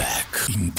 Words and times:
Black. 0.00 0.48
עם 0.48 0.70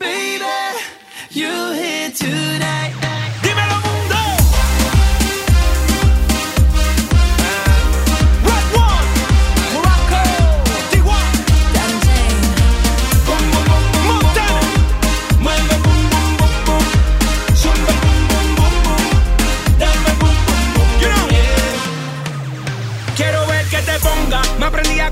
Baby, 0.00 0.56
you're 1.30 1.74
here 1.74 2.10
tonight? 2.10 3.07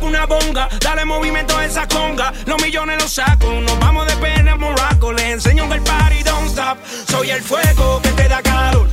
una 0.07 0.25
bonga. 0.27 0.69
Dale 0.81 1.05
movimiento 1.05 1.57
a 1.57 1.65
esa 1.65 1.87
conga. 1.87 2.33
Los 2.47 2.61
millones 2.63 2.97
los 3.03 3.13
saco. 3.13 3.49
Nos 3.61 3.79
vamos 3.79 4.07
de 4.07 4.17
pena 4.17 4.53
a 4.53 4.57
Morocco. 4.57 5.13
Les 5.13 5.25
enseño 5.25 5.69
que 5.69 5.75
el 5.75 5.83
party 5.83 6.23
don't 6.23 6.49
stop. 6.49 6.79
Soy 7.09 7.31
el 7.31 7.43
fuego 7.43 8.01
que 8.03 8.11
te 8.11 8.29
da 8.29 8.43
calor. 8.43 8.89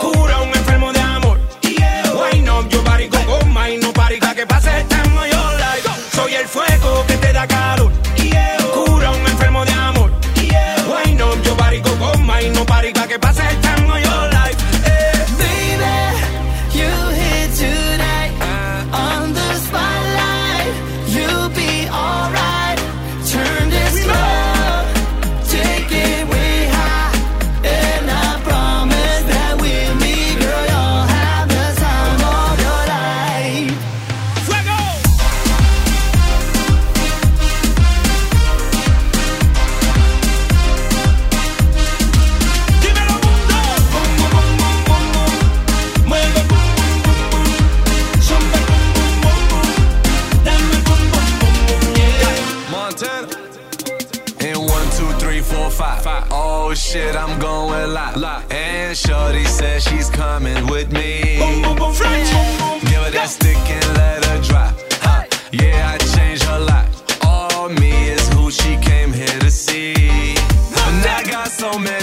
Cura 0.00 0.40
un 0.42 0.48
enfermo 0.48 0.92
de 0.92 1.00
amor. 1.00 1.38
Why 1.62 2.40
not? 2.40 2.68
Yo 2.68 2.82
party 2.84 3.08
go, 3.08 3.18
go, 3.26 3.46
my 3.46 3.76
no 3.78 3.92
party. 3.92 4.18
Que 4.20 4.46
pase 4.46 4.80
esta 4.80 5.02
en 5.02 5.12
your 5.14 5.52
life. 5.56 5.88
Soy 6.14 6.34
el 6.34 6.46
fuego 6.46 7.04
que 7.06 7.16
te 7.16 7.32
da 7.32 7.46
calor. 7.46 7.92
Cura 8.74 9.10
un 9.10 9.26
enfermo 9.26 9.64
de 9.64 9.72
amor. 9.72 10.10
Why 10.36 11.14
not? 11.14 11.42
Yo 11.42 11.56
party 11.56 11.80
go, 11.80 11.96
go, 11.96 12.18
my 12.18 12.48
no 12.50 12.64
party. 12.64 12.97
three, 55.42 55.56
four, 55.56 55.70
five. 55.70 56.02
five. 56.02 56.26
Oh 56.30 56.74
shit, 56.74 57.14
I'm 57.16 57.38
going 57.38 57.92
live. 57.92 58.52
And 58.52 58.96
Shorty 58.96 59.44
says 59.44 59.84
she's 59.84 60.10
coming 60.10 60.66
with 60.66 60.92
me. 60.92 61.38
Boom, 61.38 61.62
boom, 61.62 61.76
boom, 61.76 61.92
French. 61.92 62.30
Give 62.82 63.02
her 63.04 63.10
that 63.10 63.28
stick 63.28 63.56
and 63.56 63.86
let 63.96 64.24
her 64.24 64.42
drop. 64.42 64.74
Huh. 65.00 65.24
Yeah, 65.52 65.94
I 65.94 65.98
changed 66.14 66.44
her 66.44 66.60
life. 66.60 67.24
All 67.24 67.68
me 67.68 68.08
is 68.08 68.28
who 68.32 68.50
she 68.50 68.76
came 68.78 69.12
here 69.12 69.38
to 69.40 69.50
see. 69.50 69.94
And 69.94 71.06
I 71.06 71.22
got 71.30 71.48
so 71.48 71.78
many. 71.78 71.97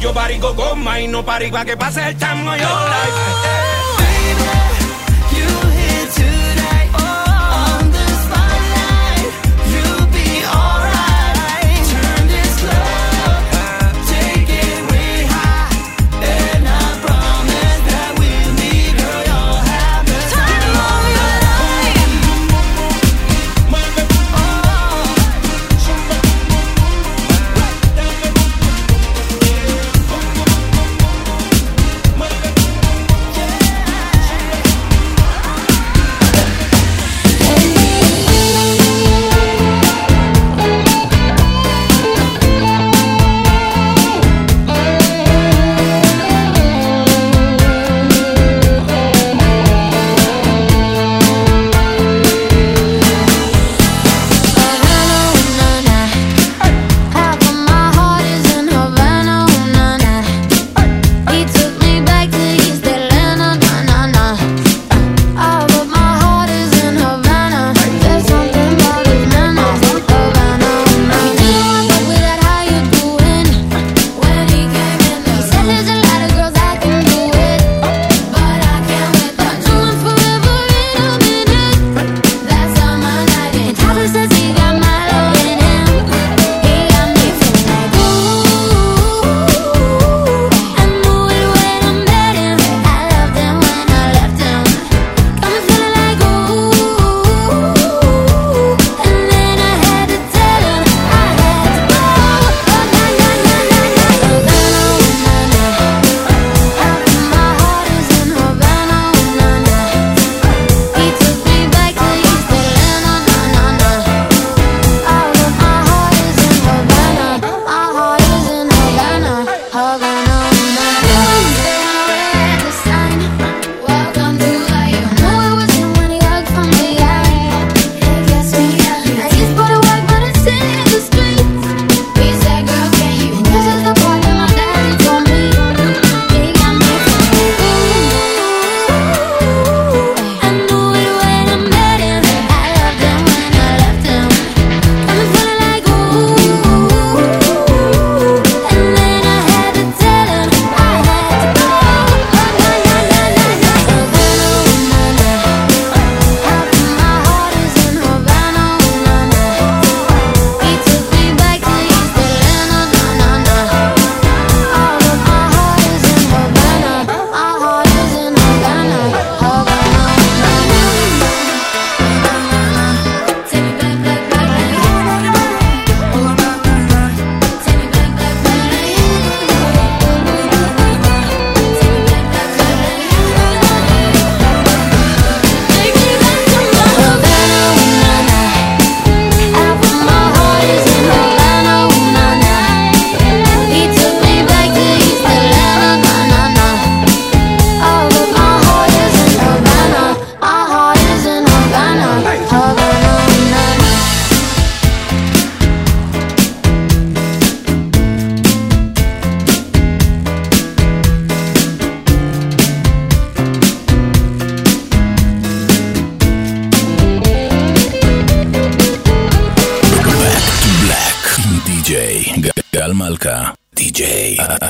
Yo 0.00 0.14
parigo 0.14 0.54
con 0.54 0.86
y 1.00 1.08
no 1.08 1.24
parigo 1.24 1.56
pa' 1.56 1.64
que 1.64 1.76
pase 1.76 2.08
el 2.08 2.16
chango 2.16 2.54
yo 2.56 2.68
life. 2.88 4.77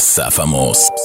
Zafamos. 0.09 0.98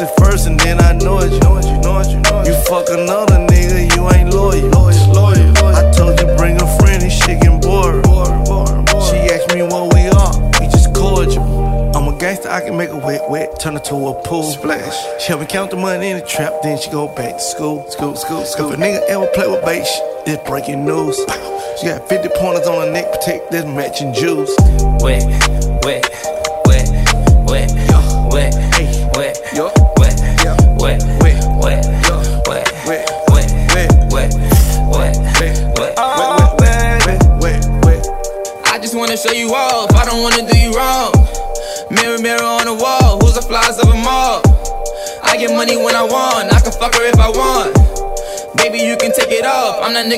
Got 0.00 0.16
the 0.16 0.24
first, 0.24 0.46
and 0.46 0.58
then 0.60 0.80
I 0.80 0.92
know 0.92 1.18
it. 1.20 1.32
You 1.32 1.40
know 1.40 1.58
it, 1.58 1.66
you 1.66 1.80
know 1.80 2.00
it, 2.00 2.08
you 2.08 2.20
know 2.20 2.40
it. 2.40 2.48
You 2.48 2.54
fuck 2.64 2.88
another 2.88 3.36
nigga, 3.46 3.94
you 3.94 4.02
ain't 4.10 4.32
loyal. 4.32 4.68
Loyal, 4.70 5.12
loyal, 5.12 5.52
loyal. 5.60 5.76
I 5.76 5.92
told 5.92 6.18
you 6.20 6.26
bring 6.36 6.60
a 6.60 6.66
friend, 6.78 7.02
this 7.02 7.12
shit 7.12 7.40
getting 7.40 7.60
bored. 7.60 8.04
She 9.08 9.16
asked 9.32 9.54
me 9.54 9.62
what 9.62 9.92
we 9.94 10.08
are, 10.08 10.34
we 10.60 10.66
just 10.68 10.94
cordial. 10.94 11.44
I'm 11.96 12.08
a 12.08 12.18
gangster, 12.18 12.48
I 12.48 12.60
can 12.60 12.76
make 12.76 12.90
a 12.90 12.96
wet, 12.96 13.28
wet, 13.28 13.58
turn 13.60 13.76
it 13.76 13.84
to 13.84 13.94
a 13.94 14.14
pool. 14.22 14.44
Splash. 14.44 14.96
She 15.20 15.28
help 15.28 15.40
me 15.40 15.46
count 15.46 15.70
the 15.70 15.76
money 15.76 16.10
in 16.10 16.18
the 16.18 16.24
trap, 16.24 16.52
then 16.62 16.78
she 16.78 16.90
go 16.90 17.08
back 17.14 17.34
to 17.36 17.42
school. 17.42 17.88
School, 17.90 18.16
school, 18.16 18.44
school. 18.44 18.72
If 18.72 18.78
a 18.78 18.80
nigga 18.80 19.02
ever 19.08 19.26
play 19.34 19.48
with 19.48 19.64
bait, 19.64 19.84
it's 20.26 20.48
breaking 20.48 20.84
news. 20.84 21.16
She 21.80 21.86
got 21.86 22.08
50 22.08 22.28
pointers 22.36 22.66
on 22.66 22.86
her 22.86 22.92
neck, 22.92 23.10
protect 23.12 23.50
this 23.50 23.64
matching 23.64 24.12
jewels. 24.14 24.50
wet, 25.02 25.24
wet, 25.24 25.84
wet, 25.84 26.19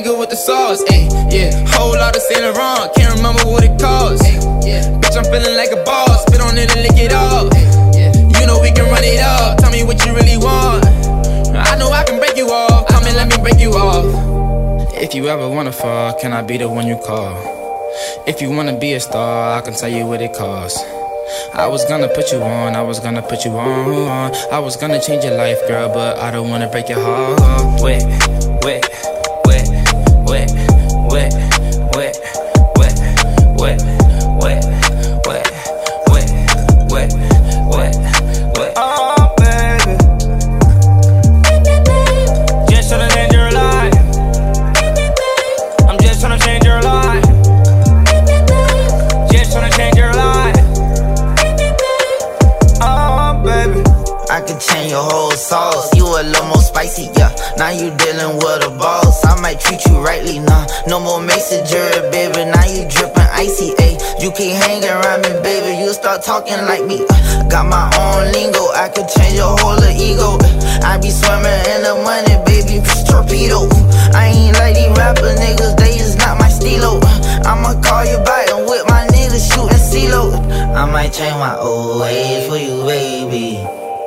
nigga 0.03 0.19
with 0.19 0.29
the 0.29 0.35
sauce. 0.35 0.83
Ayy, 0.83 1.07
yeah. 1.31 1.51
Whole 1.71 1.95
lot 1.95 2.15
of 2.15 2.21
Saint 2.23 2.41
Laurent. 2.41 2.93
Can't 2.95 3.15
remember 3.15 3.43
what 3.45 3.63
it 3.63 3.79
costs. 3.79 4.27
yeah. 4.65 4.83
Bitch, 4.99 5.15
I'm 5.15 5.23
feeling 5.25 5.55
like 5.55 5.71
a 5.71 5.81
boss. 5.83 6.23
Spit 6.23 6.41
on 6.41 6.57
it 6.57 6.71
and 6.75 6.83
lick 6.83 6.97
it 6.99 7.13
off. 7.13 7.51
yeah. 7.95 8.11
You 8.39 8.47
know 8.47 8.59
we 8.59 8.71
can 8.71 8.85
run 8.91 9.03
it 9.03 9.21
up. 9.21 9.59
Tell 9.59 9.71
me 9.71 9.83
what 9.83 10.03
you 10.05 10.13
really 10.13 10.37
want. 10.37 10.85
I 11.55 11.77
know 11.77 11.89
I 11.91 12.03
can 12.03 12.19
break 12.19 12.35
you 12.35 12.47
off. 12.47 12.87
Come 12.87 13.03
and 13.05 13.15
let 13.15 13.29
me 13.29 13.37
break 13.41 13.59
you 13.59 13.71
off. 13.71 14.05
If 14.95 15.13
you 15.13 15.27
ever 15.27 15.49
wanna 15.49 15.71
fall, 15.71 16.13
can 16.19 16.33
I 16.33 16.41
be 16.41 16.57
the 16.57 16.69
one 16.69 16.87
you 16.87 16.97
call? 16.97 17.35
If 18.27 18.41
you 18.41 18.49
wanna 18.49 18.77
be 18.79 18.93
a 18.93 18.99
star, 18.99 19.57
I 19.57 19.61
can 19.61 19.73
tell 19.73 19.89
you 19.89 20.05
what 20.05 20.21
it 20.21 20.33
costs. 20.33 20.81
I 21.53 21.67
was 21.67 21.85
gonna 21.85 22.07
put 22.09 22.31
you 22.31 22.41
on, 22.41 22.75
I 22.75 22.81
was 22.81 22.99
gonna 22.99 23.21
put 23.21 23.45
you 23.45 23.51
on. 23.51 24.33
I 24.51 24.59
was 24.59 24.75
gonna 24.75 25.01
change 25.01 25.23
your 25.23 25.35
life, 25.35 25.59
girl, 25.67 25.89
but 25.89 26.17
I 26.19 26.31
don't 26.31 26.49
wanna 26.49 26.69
break 26.69 26.89
your 26.89 26.99
heart. 26.99 27.81
Wet, 27.81 28.03
wet, 28.63 28.83
talking 66.33 66.65
like 66.65 66.83
me. 66.85 67.05
Uh, 67.09 67.45
got 67.47 67.65
my 67.69 67.85
own 68.01 68.31
lingo. 68.33 68.65
I 68.73 68.89
could 68.89 69.05
change 69.05 69.37
your 69.37 69.53
whole 69.61 69.77
ego. 69.85 70.41
Uh, 70.41 70.89
I 70.89 70.97
be 70.97 71.13
swimming 71.13 71.61
in 71.69 71.85
the 71.85 71.93
money, 72.01 72.33
baby. 72.49 72.81
Torpedo. 73.05 73.69
Uh, 73.69 74.17
I 74.17 74.33
ain't 74.33 74.57
like 74.57 74.73
these 74.73 74.89
rapper 74.97 75.29
niggas. 75.37 75.77
They 75.77 75.93
is 76.01 76.15
not 76.17 76.39
my 76.39 76.49
stilo. 76.49 76.97
Uh, 76.97 77.45
I'ma 77.45 77.77
call 77.85 78.05
you 78.09 78.17
back 78.25 78.49
and 78.49 78.65
with 78.65 78.81
my 78.89 79.05
niggas 79.13 79.45
shooting 79.45 79.77
CeeLo. 79.77 80.33
I 80.73 80.89
might 80.89 81.13
change 81.13 81.37
my 81.37 81.55
old 81.55 82.01
ways 82.01 82.49
for 82.49 82.57
you, 82.57 82.81
baby. 82.81 83.61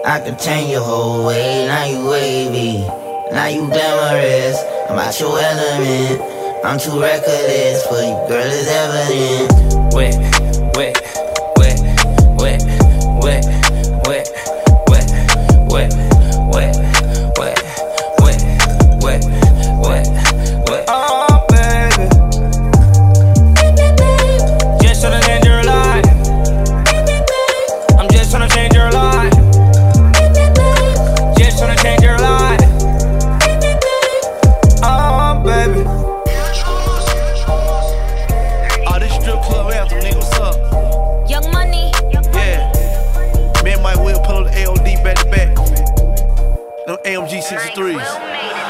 I 0.04 0.18
can 0.18 0.36
change 0.36 0.70
your 0.70 0.82
whole 0.82 1.26
way, 1.26 1.66
now 1.66 1.84
you 1.84 2.10
wavy. 2.10 2.82
Now 3.30 3.46
you 3.46 3.70
glamorous, 3.70 4.58
I'm 4.90 4.98
out 4.98 5.18
your 5.20 5.38
element. 5.38 6.22
I'm 6.64 6.78
too 6.78 6.98
reckless 7.00 7.86
for 7.86 8.02
you, 8.02 8.18
girl, 8.26 8.50
it's 8.50 8.66
evident. 8.66 9.94
Wet, 9.94 10.25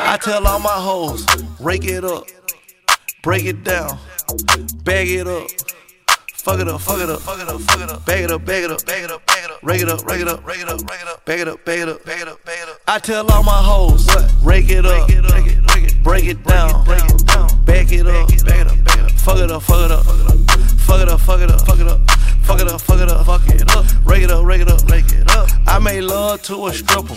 I 0.08 0.16
tell 0.18 0.46
all 0.46 0.60
my 0.60 0.68
hoes, 0.68 1.26
rake 1.60 1.84
it 1.84 2.04
up, 2.04 2.24
break 3.22 3.44
it 3.44 3.64
down, 3.64 3.98
bag 4.84 5.08
it 5.08 5.26
up, 5.26 5.48
Fuck 6.46 6.60
it 6.60 6.68
up, 6.68 6.80
fuck 6.80 7.00
it 7.00 7.10
up, 7.10 7.20
fuck 7.22 7.40
it 7.40 7.48
up, 7.48 7.60
fuck 7.62 7.80
it 7.80 7.90
up. 7.90 8.06
Bag 8.06 8.22
it 8.22 8.30
up, 8.30 8.44
bag 8.44 8.62
it 8.62 8.70
up, 8.70 8.86
bag 8.86 9.02
it 9.02 9.10
up, 9.10 9.26
bag 9.26 9.44
it 9.44 9.50
up. 9.50 9.58
Rake 9.64 9.82
it 9.82 9.88
up, 9.88 10.06
rake 10.06 10.20
it 10.20 10.28
up, 10.28 10.46
rake 10.46 10.60
it 10.60 10.68
up, 10.68 10.80
rake 10.88 11.02
it 11.02 11.08
up. 11.08 11.24
Bag 11.24 11.40
it 11.40 11.48
up, 11.48 11.64
bag 11.64 11.80
it 11.80 11.88
up, 11.88 12.04
bag 12.04 12.20
it 12.20 12.28
up, 12.28 12.44
bag 12.44 12.58
it 12.62 12.68
up. 12.68 12.78
I 12.86 13.00
tell 13.00 13.28
all 13.32 13.42
my 13.42 13.50
hoes, 13.50 14.06
rake 14.44 14.70
it 14.70 14.86
up, 14.86 15.08
break 15.08 15.18
it, 16.26 16.44
down, 16.44 16.84
break 16.84 17.08
it 17.08 17.26
down. 17.26 17.64
Back 17.64 17.90
it 17.90 18.06
up, 18.06 18.28
back 18.28 18.62
it 18.62 18.68
up, 18.68 18.84
back 18.84 19.00
it 19.00 19.02
up. 19.02 19.10
Fuck 19.18 19.38
it 19.38 19.50
up, 19.50 19.62
fuck 19.64 19.86
it 19.86 19.90
up, 19.90 20.04
fuck 20.06 20.20
it 20.20 20.30
up. 20.30 20.46
Fuck 20.86 21.00
it 21.00 21.08
up, 21.08 21.20
fuck 21.20 21.40
it 21.40 21.50
up, 21.50 21.66
fuck 21.66 21.80
it 21.80 21.88
up. 21.88 22.00
Fuck 22.46 22.60
it 22.60 22.68
up, 22.68 22.80
fuck 22.80 23.00
it 23.00 23.10
up, 23.10 23.26
fuck 23.26 23.48
it 23.48 23.76
up. 23.76 23.84
Rake 24.06 24.22
it 24.22 24.30
up, 24.30 24.44
rake 24.44 24.60
it 24.60 24.68
up, 24.68 24.88
rake 24.88 25.04
it 25.08 25.28
up. 25.30 25.48
I 25.66 25.80
made 25.80 26.02
love 26.02 26.42
to 26.42 26.66
a 26.66 26.72
stripper. 26.72 27.14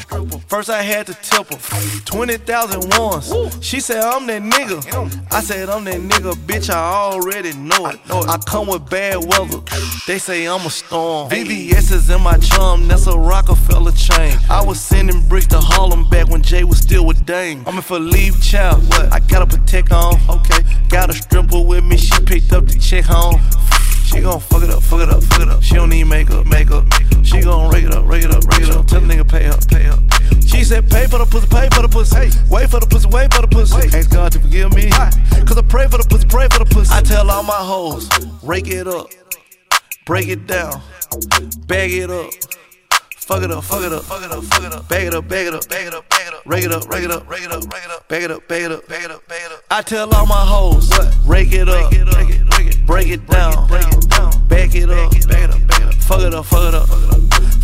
First 0.48 0.72
I 0.72 0.82
had 0.82 1.06
to 1.06 1.14
tip 1.14 1.48
her. 1.54 2.02
20,000 2.06 2.98
once. 2.98 3.64
She 3.64 3.80
said, 3.80 4.04
I'm 4.04 4.26
that 4.26 4.42
nigga. 4.42 5.32
I 5.32 5.42
said, 5.42 5.70
I'm 5.70 5.84
that 5.84 6.02
nigga, 6.02 6.34
bitch. 6.34 6.72
I 6.72 6.80
already 6.80 7.54
know 7.54 7.86
it. 7.88 8.00
I 8.10 8.38
come 8.48 8.68
with 8.68 8.90
bad 8.90 9.18
weather. 9.18 9.60
They 10.08 10.18
say 10.18 10.48
I'm 10.48 10.66
a 10.66 10.70
storm. 10.70 11.30
VVS 11.30 11.92
is 11.94 12.10
in 12.10 12.22
my 12.22 12.38
chum. 12.38 12.88
That's 12.88 13.06
a 13.06 13.16
Rockefeller 13.16 13.92
chain. 13.92 14.36
I 14.50 14.64
was 14.66 14.80
sending 14.82 15.22
bricks 15.28 15.48
to 15.48 15.60
Harlem 15.60 16.10
back 16.10 16.28
when 16.28 16.42
Jay 16.42 16.64
was 16.64 16.80
still 16.80 17.06
with 17.06 17.24
Dame. 17.28 17.64
I'm 17.68 17.76
in 17.76 17.82
for 17.84 18.00
leave 18.00 18.42
child. 18.42 18.82
What? 18.90 19.14
I 19.14 19.20
got 19.20 19.44
a 19.44 19.48
protect 19.48 19.92
on. 19.92 20.16
Okay. 20.28 20.64
Got 20.90 21.12
a 21.12 21.14
stripper 21.14 21.62
with 21.62 21.86
me. 21.86 21.98
She 21.98 22.20
picked 22.26 22.52
up 22.52 22.66
the 22.66 22.80
check 22.80 23.06
home. 23.06 23.40
She 24.10 24.22
gon' 24.22 24.40
fuck 24.40 24.64
it 24.64 24.72
up, 24.72 24.82
fuck 24.82 25.02
it 25.02 25.10
up, 25.10 25.22
fuck 25.22 25.42
it 25.42 25.50
up. 25.50 25.62
She 25.62 25.76
don't 25.76 25.90
need 25.90 26.06
makeup, 26.06 26.44
makeup. 26.48 26.84
She 27.24 27.42
gon' 27.42 27.72
rake 27.72 27.86
it 27.86 27.94
up, 27.94 28.08
rake 28.08 28.24
it 28.24 28.32
up, 28.32 28.44
rake 28.46 28.64
it 28.64 28.72
up. 28.72 28.88
Tell 28.88 29.02
the 29.02 29.06
nigga 29.06 29.30
pay 29.30 29.46
up, 29.46 29.68
pay 29.68 29.86
up. 29.86 30.00
She 30.48 30.64
said 30.64 30.90
pay 30.90 31.06
for 31.06 31.20
the 31.20 31.26
pussy, 31.26 31.46
pay 31.46 31.70
for 31.70 31.84
the 31.84 31.88
pussy. 31.88 32.32
Wait 32.50 32.70
for 32.72 32.80
the 32.80 32.88
pussy, 32.88 33.08
wait 33.08 33.32
for 33.32 33.42
the 33.42 33.48
pussy. 33.48 33.96
Ask 33.96 34.10
God 34.10 34.32
to 34.32 34.40
forgive 34.40 34.74
me. 34.74 34.90
Cause 34.90 35.58
I 35.58 35.62
pray 35.62 35.88
for 35.88 36.00
the 36.00 36.08
pussy, 36.10 36.26
pray 36.28 36.48
for 36.50 36.58
the 36.58 36.66
pussy. 36.66 36.92
I 36.92 37.02
tell 37.02 37.30
all 37.30 37.44
my 37.44 37.54
hoes, 37.54 38.10
rake 38.42 38.68
it 38.68 38.88
up, 38.88 39.12
break 40.06 40.28
it 40.28 40.48
down, 40.48 40.82
bag 41.68 41.94
it 41.94 42.10
up. 42.10 42.32
Fuck 43.30 43.44
it 43.44 43.52
up, 43.52 43.64
fuck 43.64 43.84
it 43.84 43.94
up, 43.94 44.04
fuck 44.06 44.24
it 44.24 44.32
up, 44.32 44.44
fuck 44.46 44.64
it 44.64 44.74
up. 44.74 44.90
Bag 44.90 45.06
it 45.06 45.14
up, 45.14 45.28
bag 45.28 45.46
it 45.46 45.54
up, 45.54 45.70
bag 45.70 45.86
it 45.86 45.94
up, 45.94 46.10
bag 46.10 46.28
it 46.28 46.34
up. 46.34 46.42
Rake 46.48 46.64
it 46.64 46.72
up, 46.72 46.90
rake 46.90 47.04
it 47.04 47.12
up, 47.12 47.30
rake 47.30 47.44
it 47.44 47.52
up, 47.52 47.72
rake 47.72 47.86
it 47.86 47.92
up. 47.92 48.08
Bag 48.08 48.24
it 48.24 48.32
up, 48.32 48.48
bag 48.48 48.64
it 48.64 48.72
up, 48.72 48.88
bag 48.88 49.04
it 49.04 49.12
up, 49.12 49.28
bag 49.28 49.42
it 49.46 49.52
up. 49.52 49.64
I 49.70 49.84
tell 49.84 50.12
all 50.16 50.26
my 50.26 50.34
hoes, 50.34 50.90
rake 51.28 51.54
it 51.54 51.70
up, 51.70 51.92
break 52.88 53.10
it 53.10 53.28
down, 53.28 53.68
break 53.68 53.92
it 53.92 54.10
down. 54.10 54.48
Back 54.48 54.74
it 54.74 54.90
up, 54.90 55.12
bag 55.12 55.46
it 55.46 55.52
up, 55.52 55.68
bag 55.68 55.84
it 55.84 55.86
up. 55.86 55.94
Fuck 56.02 56.22
it 56.22 56.34
up, 56.34 56.44
fuck 56.44 56.70
it 56.70 56.74
up, 56.74 56.90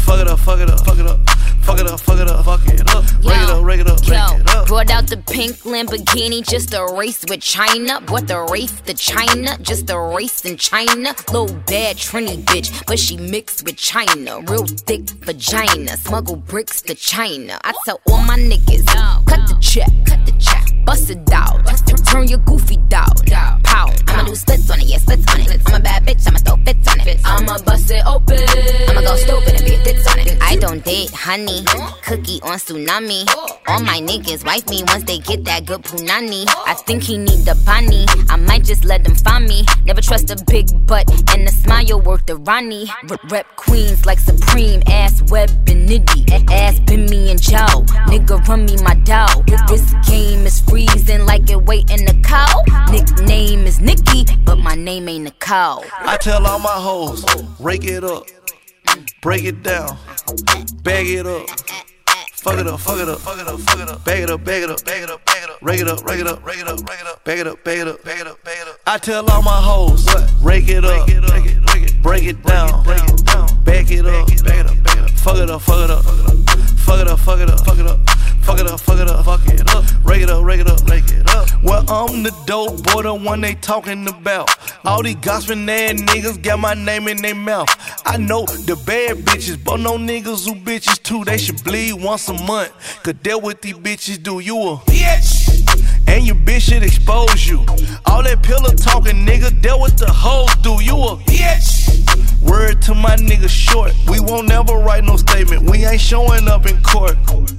fuck 0.06 0.20
it 0.22 0.28
up, 0.28 0.38
fuck 0.38 0.60
it 0.60 0.70
up, 0.70 0.86
fuck 0.86 1.00
it 1.00 1.08
up, 1.08 1.20
fuck 1.66 1.80
it 1.80 1.88
up, 1.88 2.00
fuck 2.00 2.20
it 2.20 2.30
up, 2.30 2.46
fuck 2.46 2.62
it 2.68 2.90
up. 2.96 3.04
Rake 3.26 3.42
it 3.42 3.50
up, 3.50 3.64
rake 3.64 3.80
it 3.82 3.88
up, 3.88 4.00
Yo, 4.08 4.38
it 4.38 4.50
up. 4.56 4.68
brought 4.68 4.92
out 4.92 5.08
the 5.08 5.18
pink 5.18 5.56
Lamborghini 5.64 6.48
just 6.48 6.74
a 6.74 6.86
race 6.96 7.24
with 7.28 7.40
Tyga. 7.40 8.06
Brought 8.06 8.28
the 8.28 8.40
race 8.52 8.80
to 8.82 8.94
China, 8.94 9.58
just 9.62 9.90
a 9.90 10.00
race 10.00 10.46
in 10.46 10.58
China. 10.58 11.16
Little 11.32 11.54
bad 11.68 11.98
Trini 11.98 12.38
bitch, 12.44 12.86
but 12.86 13.00
she 13.00 13.18
mixed 13.18 13.66
with 13.66 13.78
China. 13.78 14.42
Real 14.48 14.66
thick 14.66 15.10
vagina, 15.26 15.98
smuggle 15.98 16.36
bricks 16.36 16.82
to 16.84 16.94
China. 16.96 17.60
I 17.64 17.74
tell 17.86 18.00
all 18.10 18.22
my 18.22 18.38
niggas, 18.38 18.86
cut 19.26 19.48
the 19.50 19.58
check, 19.60 19.90
cut 20.06 20.24
the 20.26 20.34
check, 20.40 20.64
bust 20.86 21.10
it 21.10 21.32
out, 21.32 21.66
turn 22.06 22.28
your 22.28 22.40
goofy 22.40 22.78
down, 22.88 23.10
pow. 23.64 23.90
I'ma 24.08 24.24
do 24.24 24.36
splits 24.36 24.70
on 24.70 24.80
it, 24.80 24.86
yeah, 24.86 24.98
splits 24.98 25.26
on 25.34 25.42
it. 25.42 25.62
I'm 25.68 25.76
a 25.76 25.80
bad 25.80 26.06
bitch, 26.06 26.28
I'ma 26.28 26.40
throw 26.40 26.58
fits 26.64 26.88
on 26.88 27.00
it. 27.02 27.20
I'ma 27.26 27.58
bust 27.66 27.90
it 27.92 28.04
open, 28.06 28.40
I'ma 28.90 29.02
go 29.02 29.16
stupid 29.16 29.56
and 29.56 29.66
be 29.66 29.74
a 29.76 29.84
tits 29.84 30.08
on 30.08 30.20
it. 30.20 30.38
I 30.42 30.56
don't 30.58 30.84
date 30.86 31.12
honey, 31.12 31.55
cookie 32.04 32.42
on 32.42 32.58
tsunami. 32.58 33.28
All 33.68 33.82
my 33.82 34.00
niggas 34.00 34.46
wife 34.46 34.68
me 34.70 34.84
once 34.88 35.04
they 35.04 35.20
get 35.20 35.46
that 35.46 35.66
good 35.66 35.84
punani. 35.84 36.46
I 36.66 36.74
think 36.74 37.04
he 37.04 37.18
need 37.18 37.46
the 37.46 37.56
bunny, 37.66 38.06
I 38.30 38.36
might 38.36 38.64
just 38.64 38.86
let 38.86 39.04
them 39.04 39.16
find 39.16 39.48
me. 39.48 39.66
Never 39.86 40.02
trust 40.02 40.32
a 40.32 40.44
big 40.46 40.68
butt 40.88 41.10
and 41.36 41.48
a 41.48 41.52
smile 41.52 42.02
worth 42.02 42.26
the 42.26 42.38
Ronnie. 42.38 42.88
Rep 43.30 43.48
queens 43.56 44.06
like 44.06 44.20
Supreme, 44.20 44.82
ass 44.88 45.22
web 45.32 45.50
and 45.68 45.88
nitty. 45.90 46.52
Ass 46.52 46.80
been 46.82 47.06
me 47.06 47.32
and 47.32 47.42
Joe, 47.42 47.84
nigga 48.08 48.46
run 48.48 48.66
me 48.66 48.78
my 48.84 48.96
dough. 48.96 49.44
This 49.68 49.94
game 50.08 50.46
is 50.46 50.60
freezing 50.62 51.26
like 51.26 51.50
it 51.50 51.62
waiting 51.64 52.08
a 52.08 52.14
cow. 52.22 52.64
Nickname 52.92 53.66
is 53.66 53.80
Nikki, 53.80 54.26
but 54.44 54.58
my 54.58 54.76
name 54.76 55.10
ain't 55.10 55.24
Nicole. 55.26 55.86
I 56.00 56.18
tell 56.18 56.46
all 56.46 56.60
my 56.60 56.70
hoes, 56.70 57.26
rake 57.60 57.86
it 57.86 58.04
up, 58.04 58.26
break 59.22 59.44
it 59.44 59.64
down, 59.64 59.98
bag 60.84 61.08
it 61.08 61.26
up. 61.26 61.48
Fuck 62.46 62.60
it 62.60 62.68
up, 62.68 62.80
fuck 62.80 63.00
it 63.00 63.10
up, 63.10 63.20
fuck 63.20 63.40
it 63.40 63.48
up, 63.48 63.60
fuck 63.62 63.80
it 63.80 63.90
up. 63.90 64.06
Bag 64.06 64.22
it 64.22 64.30
up, 64.30 64.44
bag 64.44 64.62
it 64.62 64.70
up, 64.70 64.86
bag 64.86 65.02
it 65.02 65.10
up, 65.10 65.26
bag 65.26 65.44
it 65.44 65.50
up. 65.50 65.58
Rake 65.64 65.80
it 65.80 65.88
up, 65.88 66.06
rake 66.06 66.20
it 66.20 66.28
up, 66.28 66.46
rake 66.46 66.60
it 66.60 66.68
up, 66.68 66.88
rake 66.88 67.02
it 67.02 67.08
up. 67.08 67.24
Bag 67.24 67.40
it 67.40 67.48
up, 67.48 67.64
bag 67.64 67.80
it 67.80 67.88
up, 67.88 68.04
bag 68.04 68.20
it 68.20 68.28
up, 68.28 68.44
bag 68.44 68.58
it 68.62 68.68
up. 68.68 68.80
I 68.86 69.00
tell 69.00 69.28
all 69.32 69.42
my 69.42 69.60
hoes, 69.60 70.06
rake 70.44 70.68
it 70.68 70.86
up, 70.86 71.08
break 71.08 71.18
it 71.18 71.24
down, 71.24 72.04
break 72.04 72.24
it 72.26 72.44
down. 72.44 72.84
Back 72.84 73.10
it 73.10 73.26
up, 73.32 73.66
bag 73.66 73.92
it 73.92 74.06
up, 74.06 74.28
bag 74.44 74.60
it 74.60 74.68
up. 74.68 75.10
Fuck 75.18 75.38
it 75.38 75.50
up, 75.50 75.62
fuck 75.64 75.86
it 75.86 75.90
up, 75.90 76.04
fuck 76.06 76.20
it 76.20 76.40
up, 76.40 76.45
fuck 76.86 77.02
it 77.02 77.08
up, 77.08 77.20
fuck 77.20 77.40
it 77.40 77.50
up. 77.88 78.00
Fuck 78.46 78.60
it 78.60 78.68
up, 78.68 78.80
fuck 78.80 79.00
it 79.00 79.10
up, 79.10 79.26
fuck 79.26 79.42
it 79.48 79.76
up. 79.76 80.06
Rake 80.06 80.22
it 80.22 80.30
up, 80.30 80.44
rake 80.44 80.60
it 80.60 80.68
up, 80.68 80.88
rake 80.88 81.06
it 81.08 81.28
up. 81.32 81.48
Well, 81.64 81.84
I'm 81.90 82.22
the 82.22 82.30
dope 82.46 82.84
boy, 82.84 83.02
the 83.02 83.16
one 83.16 83.42
they 83.42 83.56
talking 83.56 84.08
about. 84.08 84.52
All 84.86 85.02
these 85.02 85.16
gossiping 85.16 85.68
ass 85.68 85.94
niggas 85.94 86.44
got 86.44 86.60
my 86.60 86.76
name 86.76 87.08
in 87.08 87.18
their 87.24 87.34
mouth. 87.34 87.68
I 88.06 88.18
know 88.18 88.46
the 88.46 88.76
bad 88.86 89.18
bitches, 89.26 89.62
but 89.64 89.78
no 89.78 89.98
niggas 89.98 90.48
who 90.48 90.54
bitches 90.54 91.02
too. 91.02 91.24
They 91.26 91.40
should 91.40 91.64
bleed 91.64 91.94
once 91.94 92.30
a 92.30 92.34
month. 92.34 92.72
Cause 93.02 93.16
that 93.24 93.42
what 93.42 93.64
these 93.64 93.74
bitches 93.74 94.22
do. 94.22 94.40
You 94.40 94.56
a 94.56 94.78
bitch. 94.78 95.45
And 96.16 96.26
your 96.26 96.38
bitch 96.38 96.62
should 96.62 96.82
expose 96.82 97.46
you. 97.46 97.60
All 98.06 98.24
that 98.24 98.42
pillow 98.42 98.70
talking, 98.70 99.26
nigga, 99.26 99.62
that 99.64 99.78
what 99.78 99.98
the 99.98 100.10
hoes 100.10 100.56
do. 100.64 100.82
You 100.82 100.96
a 100.96 101.18
bitch. 101.28 102.40
Word 102.42 102.82
to 102.84 102.96
my 102.96 103.18
nigga 103.18 103.50
short. 103.50 103.94
We 104.10 104.22
won't 104.22 104.48
never 104.48 104.76
write 104.76 105.04
no 105.04 105.18
statement. 105.18 105.70
We 105.70 105.84
ain't 105.84 106.00
showing 106.00 106.48
up 106.48 106.68
in 106.68 106.82
court. 106.84 107.18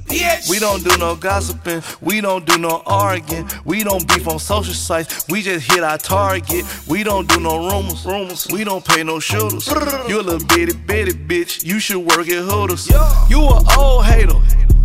Bitch. 0.09 0.49
We 0.49 0.57
don't 0.57 0.83
do 0.83 0.97
no 0.97 1.15
gossiping. 1.15 1.83
We 2.01 2.19
don't 2.19 2.47
do 2.47 2.57
no 2.57 2.81
arguing. 2.87 3.47
We 3.63 3.83
don't 3.83 4.07
beef 4.07 4.27
on 4.27 4.39
social 4.39 4.73
sites. 4.73 5.27
We 5.29 5.43
just 5.43 5.71
hit 5.71 5.83
our 5.83 5.99
target. 5.99 6.65
We 6.87 7.03
don't 7.03 7.29
do 7.29 7.39
no 7.39 7.69
rumors. 7.69 8.07
Rumors. 8.07 8.47
We 8.51 8.63
don't 8.63 8.83
pay 8.83 9.03
no 9.03 9.19
shooters. 9.19 9.67
You 10.09 10.19
a 10.19 10.23
little 10.23 10.47
bitty 10.47 10.73
bitty 10.73 11.11
bitch. 11.11 11.63
You 11.63 11.79
should 11.79 11.99
work 11.99 12.27
at 12.27 12.43
Hooters. 12.43 12.89
You 13.29 13.37
a 13.37 13.77
old 13.77 14.05
hater. 14.05 14.33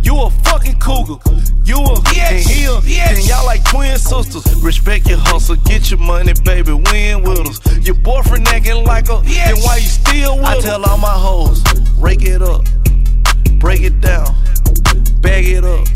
You 0.03 0.19
a 0.19 0.29
fucking 0.29 0.79
cougar. 0.79 1.15
You 1.63 1.77
a 1.77 1.95
and 2.17 2.43
he 2.43 2.65
a 2.65 2.75
and 2.75 3.25
y'all 3.25 3.45
like 3.45 3.63
twin 3.63 3.97
sisters. 3.97 4.43
Respect 4.61 5.07
your 5.07 5.17
hustle, 5.17 5.55
get 5.65 5.89
your 5.89 5.99
money, 5.99 6.33
baby. 6.43 6.73
Win 6.73 7.23
with 7.23 7.39
us. 7.39 7.85
Your 7.85 7.95
boyfriend 7.95 8.47
acting 8.49 8.83
like 8.85 9.09
a, 9.09 9.21
then 9.23 9.55
why 9.59 9.77
you 9.77 9.87
still 9.87 10.37
with 10.37 10.45
I 10.45 10.59
tell 10.59 10.83
all 10.85 10.97
my 10.97 11.07
hoes, 11.07 11.63
rake 11.97 12.23
it 12.23 12.41
up, 12.41 12.65
break 13.59 13.81
it 13.81 14.01
down, 14.01 14.35
bag 15.21 15.47
it 15.47 15.63
up. 15.63 15.87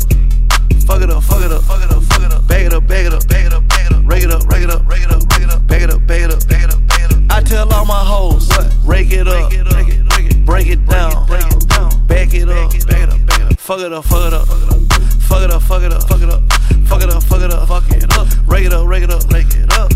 Fuck 0.86 1.02
it 1.02 1.10
up, 1.10 1.22
fuck 1.22 1.44
it 1.44 1.52
up, 1.52 1.62
fuck 1.64 1.84
it 1.84 1.90
up, 1.90 2.02
fuck 2.04 2.22
it 2.22 2.32
up. 2.32 2.48
Bag 2.48 2.64
it 2.64 2.72
up, 2.72 2.88
bag 2.88 3.04
it 3.04 3.12
up, 3.12 3.28
bag 3.28 3.44
it 3.44 3.52
up, 3.52 3.68
bag 3.68 3.86
it 3.86 3.92
up. 3.92 4.06
Rake 4.06 4.24
it 4.24 4.30
up, 4.30 4.46
rake 4.48 4.62
it 4.62 4.70
up, 4.70 4.88
rake 4.88 5.02
it 5.02 5.10
up, 5.10 5.30
rake 5.30 5.42
it 5.42 5.50
up. 5.50 5.66
Bag 5.66 5.82
it 5.82 5.90
up, 5.90 6.06
bag 6.06 6.22
it 6.22 6.30
up, 6.32 6.48
bag 6.48 6.62
it 6.62 6.72
up, 6.72 6.88
bag 6.88 7.10
it 7.10 7.12
up. 7.12 7.20
I 7.30 7.42
tell 7.42 7.70
all 7.74 7.84
my 7.84 8.02
hoes, 8.02 8.48
rake 8.86 9.12
it 9.12 9.28
up, 9.28 9.50
break 9.50 9.52
it 9.52 9.64
down, 9.68 10.44
break 10.46 10.68
it 10.68 10.86
down. 10.86 11.26
Back 11.28 11.52
it 11.52 11.68
up, 11.76 12.08
bag 12.08 12.34
it 12.34 12.48
up, 12.48 12.86
bag 12.86 13.02
it 13.02 13.10
up. 13.10 13.37
Fuck 13.68 13.80
it 13.80 13.92
up, 13.92 14.02
fuck 14.06 14.26
it 14.26 14.32
up, 14.32 14.48
fuck 14.48 15.42
it 15.42 15.50
up, 15.50 15.60
fuck 15.60 15.82
it 15.82 15.92
up, 15.92 16.02
fuck 16.08 16.22
it 16.22 16.30
up, 16.30 16.42
fuck 16.88 17.02
it 17.02 17.10
up, 17.10 17.22
fuck 17.22 17.42
it 17.42 17.52
up, 17.52 17.68
fuck 17.68 17.84
it 17.90 18.18
up. 18.18 18.26
Rake 18.48 18.64
it 18.64 18.72
up, 18.72 18.86
rake 18.88 19.02
it 19.02 19.10
up, 19.10 19.30
rake 19.30 19.46
it 19.50 19.70
up. 19.74 19.92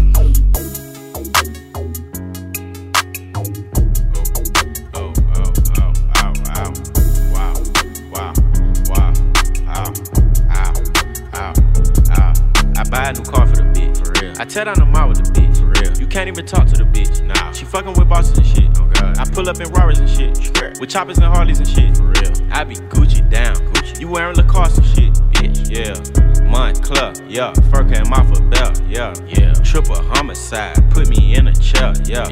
Oh, 4.92 5.10
oh, 5.32 5.52
oh, 5.78 5.92
ow, 6.16 6.32
ow. 6.52 6.68
Wow, 7.32 7.54
wow, 8.12 8.34
wow, 8.90 9.12
ow, 9.68 9.88
ow, 10.50 10.72
ow, 11.32 11.52
ow. 12.10 12.32
I 12.76 12.84
buy 12.90 13.08
a 13.08 13.12
new 13.14 13.24
car 13.24 13.46
for 13.46 13.56
the 13.56 13.62
bitch, 13.72 13.96
for 14.04 14.12
real. 14.20 14.34
I 14.38 14.44
tear 14.44 14.66
down 14.66 14.74
the 14.74 14.84
mall 14.84 15.08
with 15.08 15.24
the 15.24 15.40
bitch, 15.40 15.56
for 15.56 15.61
real. 15.82 15.98
You 15.98 16.06
can't 16.06 16.28
even 16.28 16.46
talk 16.46 16.66
to 16.68 16.76
the 16.76 16.84
bitch, 16.84 17.22
nah. 17.22 17.52
She 17.52 17.64
fucking 17.64 17.94
with 17.94 18.08
bosses 18.08 18.38
and 18.38 18.46
shit, 18.46 18.70
oh 18.78 18.86
god. 18.86 19.18
I 19.18 19.24
pull 19.24 19.48
up 19.48 19.60
in 19.60 19.68
Rarers 19.72 19.98
and 19.98 20.08
shit, 20.08 20.78
with 20.80 20.90
choppers 20.90 21.18
and 21.18 21.26
Harleys 21.26 21.58
and 21.58 21.68
shit, 21.68 21.96
for 21.96 22.04
real. 22.04 22.32
I 22.52 22.64
be 22.64 22.76
Gucci 22.76 23.28
down, 23.30 23.56
Gucci. 23.56 23.81
You 23.98 24.08
wearing 24.08 24.36
Lacoste 24.36 24.78
and 24.78 24.86
shit, 24.86 25.12
bitch, 25.32 25.70
yeah. 25.70 25.94
Moncler, 26.46 27.14
yeah. 27.28 27.52
Fur 27.70 27.84
came 27.84 28.12
off 28.12 28.30
a 28.36 28.42
belt, 28.42 28.80
yeah, 28.86 29.14
yeah. 29.26 29.52
Triple 29.54 30.02
homicide, 30.14 30.76
put 30.90 31.08
me 31.08 31.34
in 31.34 31.48
a 31.48 31.54
chair, 31.54 31.92
yeah. 32.04 32.24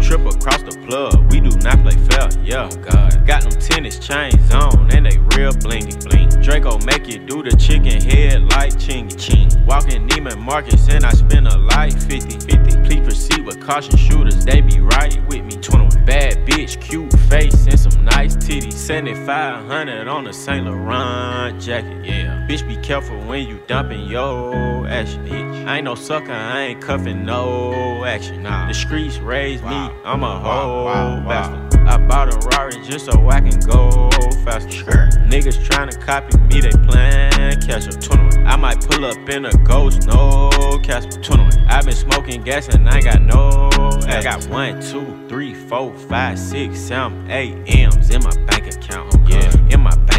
Triple 0.00 0.34
across 0.34 0.62
the 0.62 0.76
plug, 0.86 1.30
we 1.30 1.40
do 1.40 1.50
not 1.58 1.82
play 1.82 1.96
fair, 2.08 2.28
yeah. 2.42 2.68
Oh, 2.70 2.76
God. 2.76 3.26
Got 3.26 3.42
them 3.42 3.60
tennis 3.60 3.98
chains 3.98 4.50
on, 4.52 4.90
and 4.90 5.06
they 5.06 5.18
real 5.36 5.52
blingy, 5.52 6.02
bling. 6.08 6.28
Draco 6.42 6.78
make 6.86 7.06
you 7.06 7.18
do 7.18 7.42
the 7.42 7.54
chicken 7.56 8.00
head 8.00 8.42
like 8.52 8.72
Chingy, 8.72 9.18
ching. 9.20 9.66
Walking 9.66 10.08
Neiman 10.08 10.38
Marcus, 10.38 10.88
and 10.88 11.04
I 11.04 11.10
spend 11.10 11.46
a 11.46 11.58
light 11.58 11.92
50, 11.92 12.38
50. 12.40 12.82
Please 12.88 13.00
proceed 13.00 13.44
with 13.44 13.60
caution 13.60 13.96
shooters, 13.98 14.44
they 14.44 14.62
be 14.62 14.80
right 14.80 15.20
with 15.28 15.44
me. 15.44 15.56
21 15.56 16.06
bad 16.06 16.38
bitch, 16.46 16.80
cute 16.80 17.12
face, 17.28 17.66
and 17.66 17.78
some 17.78 18.02
nice 18.02 18.34
titties. 18.36 18.72
7500 18.72 20.08
on 20.08 20.24
the 20.24 20.32
Saint 20.32 20.64
Laurent 20.64 20.87
jacket, 21.58 22.04
yeah. 22.04 22.46
Bitch, 22.48 22.66
be 22.66 22.76
careful 22.76 23.18
when 23.26 23.46
you 23.46 23.56
dump 23.66 23.90
dumping 23.90 24.08
yo 24.08 24.84
action. 24.86 25.26
Bitch. 25.26 25.66
I 25.66 25.76
ain't 25.76 25.84
no 25.84 25.94
sucker, 25.94 26.32
I 26.32 26.60
ain't 26.62 26.80
cuffing 26.80 27.24
no 27.24 28.04
action. 28.04 28.42
Nah. 28.42 28.68
The 28.68 28.74
streets 28.74 29.18
raised 29.18 29.64
me, 29.64 29.70
I'm 29.70 30.22
a 30.22 30.38
whole 30.40 30.84
bastard. 31.28 31.80
I 31.86 31.96
bought 31.98 32.32
a 32.32 32.48
Rari 32.48 32.82
just 32.84 33.06
so 33.06 33.28
I 33.28 33.40
can 33.40 33.58
go 33.60 34.10
faster. 34.44 35.08
Niggas 35.28 35.58
tryna 35.64 36.00
copy 36.00 36.36
me, 36.38 36.60
they 36.60 36.70
plan 36.70 37.28
catch 37.68 37.86
up. 37.88 38.00
21. 38.00 38.46
I 38.46 38.56
might 38.56 38.80
pull 38.88 39.04
up 39.04 39.28
in 39.28 39.44
a 39.44 39.52
ghost, 39.64 40.06
no 40.06 40.50
Casper. 40.82 41.20
21. 41.20 41.66
I 41.68 41.82
been 41.82 41.94
smoking 41.94 42.42
gas 42.42 42.68
and 42.68 42.88
I 42.88 43.00
got 43.02 43.20
no. 43.22 43.68
I 44.08 44.22
got 44.22 44.46
one, 44.48 44.80
two, 44.80 45.28
three, 45.28 45.54
four, 45.54 45.92
five, 45.94 46.38
six, 46.38 46.78
seven, 46.80 47.30
eight 47.30 47.56
M's 47.66 48.10
in 48.10 48.22
my 48.22 48.34
bank 48.46 48.74
account. 48.74 49.14
Yeah, 49.28 49.54
in 49.70 49.80
my 49.80 49.94
bank 50.06 50.17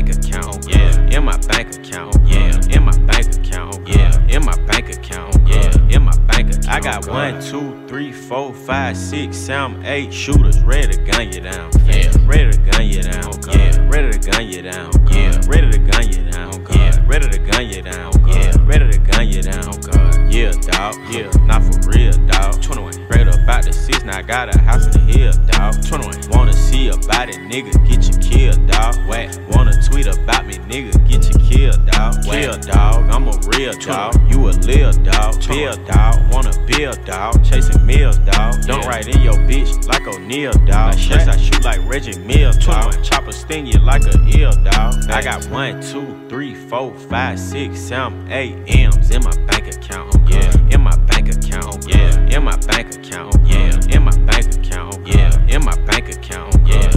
in 1.12 1.24
my 1.26 1.38
bank 1.38 1.76
account. 1.76 2.16
Yeah, 2.26 2.60
in 2.70 2.84
my 2.84 2.98
bank 3.06 3.36
account. 3.36 3.88
Yeah, 3.88 4.28
in 4.28 4.46
my 4.46 4.56
bank 4.66 4.96
account. 4.96 5.36
Yeah, 5.48 5.72
in 5.90 6.04
my 6.04 6.16
bank 6.28 6.50
account. 6.50 6.70
I 6.70 6.80
got 6.80 7.08
one, 7.08 7.42
two, 7.42 7.88
three, 7.88 8.12
four, 8.12 8.54
five, 8.54 8.96
six, 8.96 9.38
seven, 9.38 9.86
eight 9.86 10.14
shooters 10.14 10.62
ready 10.62 10.96
to 10.96 11.04
gun 11.04 11.32
you 11.32 11.42
down. 11.42 11.72
Yeah, 11.86 12.12
ready 12.30 12.52
to 12.52 12.58
gun 12.60 12.86
you 12.86 13.02
down. 13.02 13.32
Yeah, 13.50 13.90
ready 13.90 14.12
to 14.12 14.32
gun 14.32 14.48
you 14.48 14.62
down. 14.62 14.92
Yeah, 15.10 15.42
ready 15.48 15.72
to 15.72 15.80
gun 15.80 16.08
you 16.12 16.30
down. 16.30 16.66
Yeah, 16.70 17.08
ready 17.08 17.28
to 17.28 17.40
gun 17.40 17.68
you 17.68 17.82
down. 17.82 18.12
Yeah, 18.28 18.56
ready 18.66 18.92
to 18.92 19.00
gun 19.00 19.28
you 19.28 19.42
down. 19.42 20.30
Yeah, 20.30 20.52
dog. 20.52 20.96
Yeah, 21.10 21.32
not 21.46 21.64
for 21.64 21.90
real, 21.90 22.14
dog. 22.28 22.62
21. 22.62 22.94
Straight 22.94 23.28
up 23.28 23.50
out 23.50 23.66
the 23.66 23.74
six, 23.74 24.04
now 24.04 24.20
I 24.20 24.22
got 24.22 24.54
a 24.54 24.60
house 24.60 24.86
in 24.86 24.92
the 24.92 25.00
hill, 25.00 25.34
dog. 25.48 25.84
21. 25.84 26.30
Wanna 26.30 26.54
see 26.54 26.90
about 26.90 27.30
it, 27.30 27.38
nigga, 27.50 27.74
get 27.90 28.06
you 28.06 28.16
killed, 28.22 28.68
dog. 28.68 28.96
Whack. 29.08 29.36
Wanna 29.50 29.74
tweet 29.82 30.06
about 30.06 30.46
me, 30.46 30.54
nigga, 30.70 30.94
get 31.10 31.26
you 31.26 31.40
killed, 31.50 31.84
dog. 31.88 32.24
Kill, 32.24 32.54
dog. 32.60 33.10
I'm 33.10 33.28
a 33.28 33.34
real 33.58 33.74
dog. 33.74 34.14
You 34.30 34.50
a 34.50 34.52
lil 34.52 34.94
dog. 35.02 35.42
Bill, 35.48 35.76
dog. 35.88 36.32
Wanna 36.32 36.54
build, 36.68 37.04
dog. 37.06 37.44
Chasing 37.44 37.84
meals, 37.84 38.20
dog. 38.20 38.62
Don't 38.68 38.86
write 38.86 39.08
in 39.08 39.20
your 39.22 39.34
bitch 39.50 39.88
like 39.88 40.06
O'Neal, 40.08 40.52
dog. 40.68 40.94
Yes, 41.00 41.28
I 41.28 41.36
shoot 41.38 41.64
like 41.64 41.82
Reggie 41.90 42.19
Mills, 42.26 42.58
dog. 42.58 43.04
Chopper 43.04 43.32
sting 43.32 43.66
you 43.66 43.80
like 43.80 44.04
a 44.04 44.18
eel, 44.28 44.52
dog. 44.52 45.10
I 45.10 45.22
got 45.22 45.46
one, 45.50 45.82
two, 45.82 46.28
three, 46.30 46.56
four, 46.56 46.94
five, 46.94 47.40
six, 47.40 47.80
seven, 47.80 48.32
eight 48.32 48.56
M's 48.68 49.12
in 49.12 49.24
my 49.24 49.36
bank 49.46 49.68
account. 49.76 50.16
Yeah, 50.28 50.54
in 50.70 50.82
my 50.82 50.96
bank 51.08 51.30
account. 51.30 51.88
Yeah, 51.88 52.20
in 52.36 52.44
my 52.44 52.56
bank 52.58 52.96
account. 52.96 53.36
Yeah, 53.48 53.80
in 53.90 54.04
my 54.04 54.18
bank 54.26 54.56
account. 54.56 55.08
Yeah, 55.08 55.48
in 55.48 55.64
my 55.64 55.76
bank 55.86 56.10
account. 56.10 56.56
Yeah, 56.66 56.92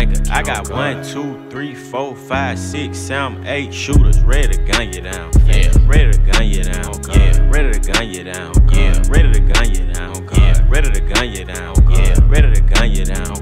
in 0.00 0.08
my 0.08 0.14
bank 0.14 0.18
account. 0.18 0.30
I 0.30 0.42
got 0.42 0.70
one, 0.70 1.04
two, 1.04 1.48
three, 1.50 1.74
four, 1.74 2.16
five, 2.16 2.58
six, 2.58 2.98
seven, 2.98 3.46
eight 3.46 3.72
shooters 3.72 4.20
ready 4.22 4.56
to 4.56 4.64
gun 4.64 4.92
you 4.92 5.02
down. 5.02 5.30
Yeah, 5.46 5.72
ready 5.86 6.12
to 6.12 6.18
gun 6.18 6.46
you 6.46 6.62
down. 6.62 6.92
Yeah, 7.10 7.48
ready 7.50 7.78
to 7.78 7.92
gun 7.92 8.08
you 8.08 8.24
down. 8.24 8.52
Yeah, 8.72 9.02
ready 9.08 9.32
to 9.32 9.40
gun 9.40 9.74
you 9.74 9.92
down. 9.92 10.28
Yeah, 10.32 10.66
ready 10.68 10.90
to 10.90 11.00
gun 11.00 11.30
you 11.30 11.44
down. 11.44 11.74
Yeah, 11.90 12.18
ready 12.28 12.54
to 12.54 12.60
gun 12.60 12.90
you 12.90 13.04
down. 13.04 13.34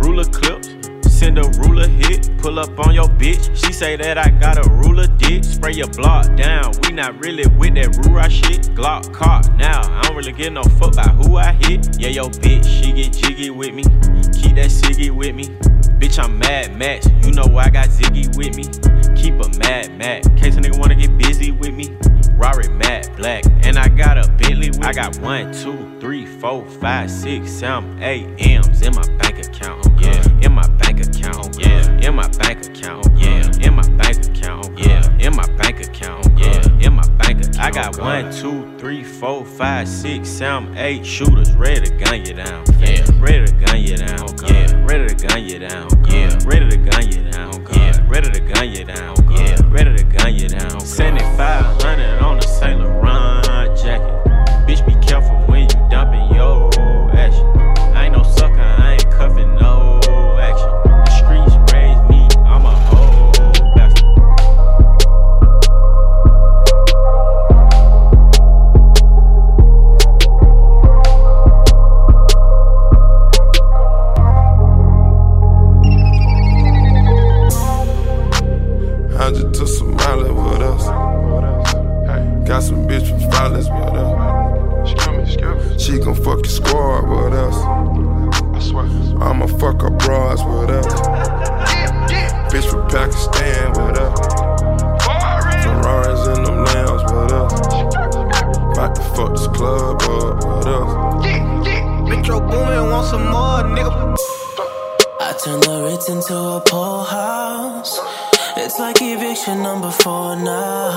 Ruger 0.00 0.32
clips. 0.32 0.68
Send 1.06 1.38
a 1.38 1.42
Ruger 1.42 1.86
hit, 1.86 2.30
pull 2.38 2.58
up 2.58 2.78
on 2.78 2.94
your 2.94 3.08
bitch. 3.08 3.54
She 3.54 3.74
say 3.74 3.94
that 3.96 4.16
I 4.16 4.30
got 4.30 4.56
a 4.56 4.62
Ruger 4.62 5.06
dick. 5.18 5.44
Spray 5.44 5.72
your 5.72 5.88
block 5.88 6.34
down. 6.34 6.72
We 6.82 6.92
not 6.92 7.20
really 7.20 7.46
with 7.58 7.74
that 7.74 7.88
rura 8.04 8.30
shit. 8.30 8.74
Glock 8.74 9.12
caught 9.12 9.54
now. 9.56 9.82
I 9.82 10.02
don't 10.04 10.16
really 10.16 10.32
give 10.32 10.54
no 10.54 10.62
fuck 10.62 10.94
about 10.94 11.22
who 11.22 11.36
I 11.36 11.52
hit. 11.52 12.00
Yeah, 12.00 12.08
yo 12.08 12.28
bitch, 12.30 12.64
she 12.64 12.92
get 12.92 13.12
jiggy 13.12 13.50
with 13.50 13.74
me. 13.74 13.82
Keep 14.32 14.56
that 14.56 14.70
ciggy 14.70 15.10
with 15.10 15.34
me. 15.34 15.54
Bitch, 16.00 16.18
I'm 16.18 16.38
mad 16.38 16.74
Max. 16.78 17.06
You 17.26 17.32
know 17.32 17.44
I 17.58 17.68
got 17.68 17.88
Ziggy 17.88 18.34
with 18.34 18.56
me. 18.56 18.64
Keep 19.14 19.34
a 19.34 19.58
mad 19.58 19.98
Mac. 19.98 20.22
Case 20.38 20.56
a 20.56 20.60
nigga 20.60 20.78
wanna 20.78 20.94
get 20.94 21.16
busy 21.18 21.50
with 21.50 21.74
me. 21.74 21.94
Rari 22.40 22.68
matte 22.68 23.14
black, 23.18 23.44
and 23.66 23.78
I 23.78 23.86
got 23.88 24.16
a 24.16 24.26
Bentley. 24.38 24.70
With 24.70 24.82
I 24.82 24.94
got 24.94 25.18
one, 25.18 25.52
two, 25.52 26.00
three, 26.00 26.24
four, 26.24 26.64
five, 26.64 27.10
six, 27.10 27.50
seven, 27.50 28.02
eight 28.02 28.26
M's 28.38 28.80
in 28.80 28.94
my 28.94 29.06
bank 29.18 29.46
account. 29.46 29.86
Yeah, 30.00 30.24
in 30.40 30.52
my 30.52 30.66
bank 30.78 31.06
account. 31.06 31.58
Yeah, 31.60 31.86
in 32.00 32.14
my 32.14 32.28
bank 32.28 32.64
account. 32.66 33.06
Yeah, 33.18 33.46
in 33.60 33.74
my 33.74 33.86
bank 33.98 34.24
account. 34.24 34.78
Yeah, 34.78 35.18
in 35.18 35.36
my 35.36 35.46
bank 35.58 35.86
account. 35.86 36.26
Yeah, 36.38 36.62
I 37.60 37.70
got 37.70 37.98
one, 37.98 38.32
two, 38.32 38.74
three, 38.78 39.04
four, 39.04 39.44
five, 39.44 39.86
six, 39.86 40.30
seven, 40.30 40.74
eight 40.78 41.04
shooters 41.04 41.52
ready 41.52 41.82
to 41.82 41.94
gun 41.94 42.24
you 42.24 42.32
down. 42.32 42.64
Yeah, 42.78 43.04
ready 43.18 43.44
to 43.44 43.52
gun 43.52 43.78
you 43.82 43.98
down. 43.98 44.28
Yeah, 44.48 44.84
ready 44.86 45.14
to 45.14 45.26
gun 45.26 45.44
you 45.44 45.58
down. 45.58 45.88
Yeah, 46.08 46.38
ready 46.46 46.70
to 46.70 46.76
gun 46.78 47.12
you 47.12 47.30
down. 47.30 47.66
Yeah, 47.74 48.00
ready 48.08 48.30
to 48.30 48.40
gun 48.40 48.70
you 48.70 48.84
down. 48.84 49.14
Yeah, 49.30 49.60
ready 49.68 49.94
to 49.94 50.04
gun 50.04 50.34
you 50.34 50.48
down. 50.48 50.80
7500 50.80 52.22
on 52.22 52.38
the 52.38 52.46
Want 102.60 103.06
some 103.06 103.30
more, 103.30 103.62
nigga. 103.74 104.16
I 105.20 105.32
turn 105.42 105.60
the 105.60 105.82
Ritz 105.84 106.08
into 106.08 106.34
a 106.34 106.60
poor 106.66 107.04
house. 107.04 107.98
It's 108.56 108.78
like 108.78 109.00
eviction 109.00 109.62
number 109.62 109.90
four 109.90 110.36
now. 110.36 110.90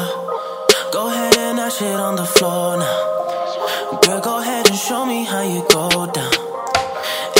Go 0.92 1.08
ahead 1.08 1.38
and 1.38 1.58
dash 1.58 1.82
it 1.82 2.00
on 2.00 2.16
the 2.16 2.26
floor 2.26 2.78
now. 2.78 4.00
Girl, 4.02 4.22
go 4.22 4.40
ahead 4.40 4.68
and 4.70 4.78
show 4.78 5.06
me 5.06 5.24
how 5.24 5.44
you 5.44 5.66
go 5.70 6.06
down. 6.12 6.34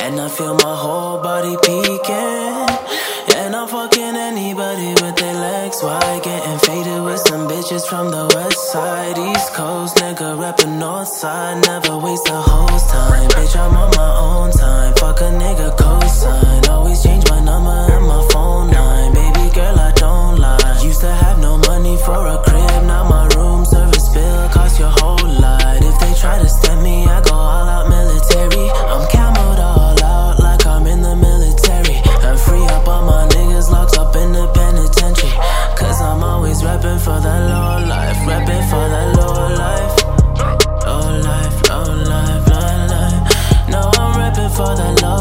And 0.04 0.20
I 0.20 0.30
feel 0.30 0.56
my 0.56 0.76
whole 0.76 1.22
body 1.22 1.56
peeking. 1.64 2.43
Fucking 4.04 4.20
anybody 4.20 4.90
with 5.02 5.16
their 5.16 5.34
legs 5.34 5.82
wide. 5.82 6.24
Getting 6.24 6.60
faded 6.60 7.04
with 7.04 7.20
some 7.20 7.48
bitches 7.48 7.88
from 7.88 8.12
the 8.12 8.26
west 8.36 8.72
side, 8.72 9.18
east 9.18 9.54
coast. 9.54 9.96
Nigga 9.96 10.38
rapping 10.38 10.78
north 10.78 11.08
side. 11.08 11.66
Never 11.66 11.98
waste 12.00 12.28
a 12.28 12.36
host 12.36 12.90
time. 12.90 13.30
Bitch, 13.30 13.56
I'm 13.56 13.74
on 13.78 13.92
my 13.96 14.12
own 14.28 14.52
time. 14.52 14.94
Fuck 14.96 15.22
a 15.22 15.32
nigga 15.32 15.78
cosign. 15.78 16.70
Always 16.70 17.02
change 17.02 17.24
my 17.30 17.40
number 17.40 17.70
and 17.96 18.06
my 18.06 18.28
phone 18.32 18.72
line. 18.72 19.14
Baby 19.14 19.56
girl, 19.56 19.80
I 19.80 19.92
don't 19.96 20.38
lie. 20.38 20.82
Used 20.84 21.00
to 21.00 21.12
have 21.12 21.40
no 21.40 21.58
money 21.60 21.96
for 22.04 22.28
a 22.28 22.38
crib. 22.44 22.84
Now 22.84 23.08
my 23.08 23.28
room 23.36 23.64
service 23.64 24.10
bill 24.14 24.50
cost 24.50 24.80
your 24.80 24.90
whole 24.90 25.30
lot. 25.40 25.78
If 25.82 25.98
they 26.02 26.14
try 26.20 26.40
to 26.40 26.50
step 26.50 26.78
me, 26.84 27.06
I 27.06 27.22
go 27.22 27.33
Repping 36.74 37.00
for 37.06 37.20
the 37.20 37.30
low 37.30 37.86
life. 37.88 38.18
Repping 38.26 38.64
for 38.68 38.86
the 38.90 39.04
low 39.16 39.46
life. 39.62 39.96
Low 40.88 41.06
life, 41.22 41.58
low 41.70 41.86
life, 42.12 42.48
low 42.50 42.70
life. 42.94 43.20
No, 43.70 43.82
I'm 43.94 44.12
repping 44.18 44.52
for 44.58 44.74
the 44.74 44.90
low, 45.04 45.13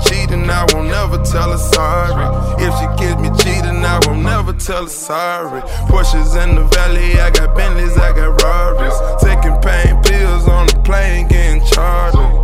cheating, 0.00 0.48
I 0.50 0.66
won't 0.72 0.88
never 0.88 1.18
tell 1.24 1.50
her 1.52 1.58
sorry. 1.58 2.26
If 2.62 2.72
she 2.78 2.86
gets 3.02 3.20
me 3.20 3.30
cheating, 3.38 3.84
I 3.84 4.00
won't 4.06 4.22
never 4.22 4.52
tell 4.52 4.84
her 4.84 4.88
sorry. 4.88 5.62
Porsches 5.88 6.36
in 6.42 6.56
the 6.56 6.64
valley, 6.64 7.20
I 7.20 7.30
got 7.30 7.56
Bentleys, 7.56 7.96
I 7.96 8.12
got 8.12 8.42
Rarries. 8.42 8.98
Taking 9.22 9.56
pain 9.60 10.02
pills 10.02 10.48
on 10.48 10.66
the 10.66 10.80
plane, 10.84 11.28
getting 11.28 11.64
charged. 11.66 12.37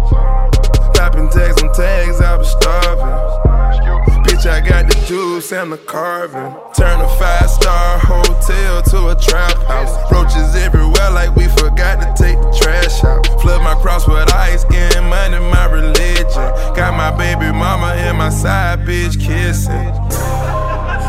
Santa 5.44 5.76
carving. 5.76 6.56
Turn 6.72 7.02
a 7.02 7.08
five 7.18 7.50
star 7.50 7.98
hotel 7.98 8.80
to 8.80 9.08
a 9.08 9.14
trap 9.14 9.52
house. 9.68 9.92
Roaches 10.10 10.56
everywhere, 10.56 11.10
like 11.10 11.36
we 11.36 11.44
forgot 11.48 12.00
to 12.00 12.08
take 12.16 12.40
the 12.40 12.50
trash 12.58 13.04
out. 13.04 13.26
Flood 13.42 13.60
my 13.60 13.74
cross 13.74 14.08
with 14.08 14.32
ice, 14.32 14.64
getting 14.64 15.06
money, 15.06 15.38
my 15.38 15.66
religion. 15.66 16.48
Got 16.74 16.96
my 16.96 17.10
baby 17.10 17.52
mama 17.52 17.92
and 17.92 18.16
my 18.16 18.30
side 18.30 18.86
bitch 18.88 19.20
kissing. 19.20 19.92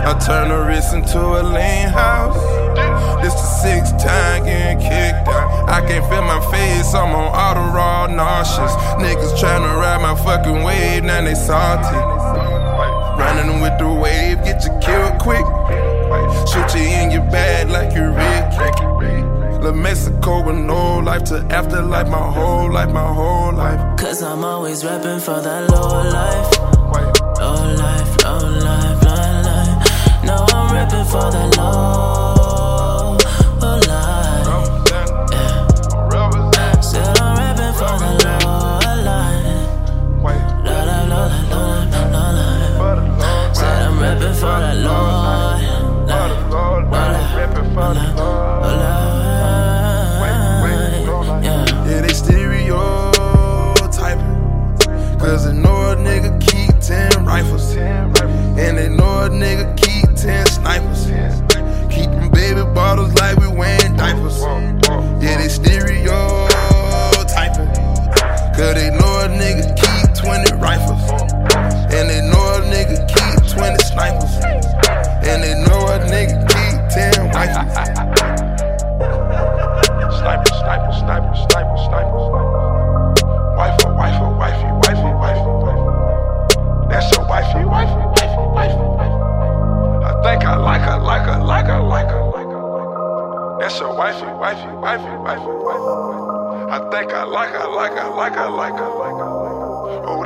I 0.04 0.20
turn 0.20 0.50
the 0.50 0.68
Ritz 0.68 0.92
into 0.92 1.18
a 1.18 1.42
lean 1.42 1.88
house. 1.88 2.36
This 3.24 3.34
the 3.34 3.48
sixth 3.64 3.98
time 4.04 4.44
getting 4.44 4.80
kicked 4.80 5.30
out. 5.30 5.70
I 5.70 5.80
can't 5.88 6.04
feel 6.12 6.22
my 6.24 6.42
face, 6.52 6.94
I'm 6.94 7.16
on 7.16 7.32
auto 7.32 7.74
raw 7.74 8.08
nauseous. 8.08 8.74
Niggas 9.00 9.40
tryna 9.40 9.80
ride 9.80 10.02
my 10.02 10.14
fucking 10.26 10.62
wave, 10.62 11.06
now 11.06 11.24
they 11.24 11.36
salty. 11.36 12.15
Running 13.26 13.60
with 13.60 13.78
the 13.80 13.90
wave, 13.92 14.38
get 14.44 14.64
you 14.66 14.72
killed 14.86 15.18
quick. 15.20 15.46
Shoot 16.50 16.70
you 16.78 16.86
in 17.00 17.12
your 17.12 17.26
bag 17.32 17.70
like 17.70 17.92
you 17.96 18.06
Rick. 18.20 18.44
La 19.64 19.72
Mexico 19.72 20.44
with 20.46 20.58
no 20.58 21.00
life 21.00 21.24
to 21.26 21.38
afterlife, 21.50 22.08
my 22.08 22.26
whole 22.38 22.72
life, 22.72 22.92
my 22.92 23.08
whole 23.20 23.52
life. 23.52 23.80
Cause 23.98 24.22
I'm 24.22 24.44
always 24.44 24.86
rapping 24.86 25.20
for 25.20 25.42
that 25.42 25.72
low 25.72 26.04
life. 26.20 26.50
Low 27.42 27.56
life, 27.84 28.12
low 28.24 28.38
life, 28.70 29.04
low 29.04 29.24
life. 29.50 30.24
No, 30.24 30.36
I'm 30.58 30.74
rapping 30.76 31.06
for 31.06 31.28
that 31.36 31.58
low, 31.58 32.25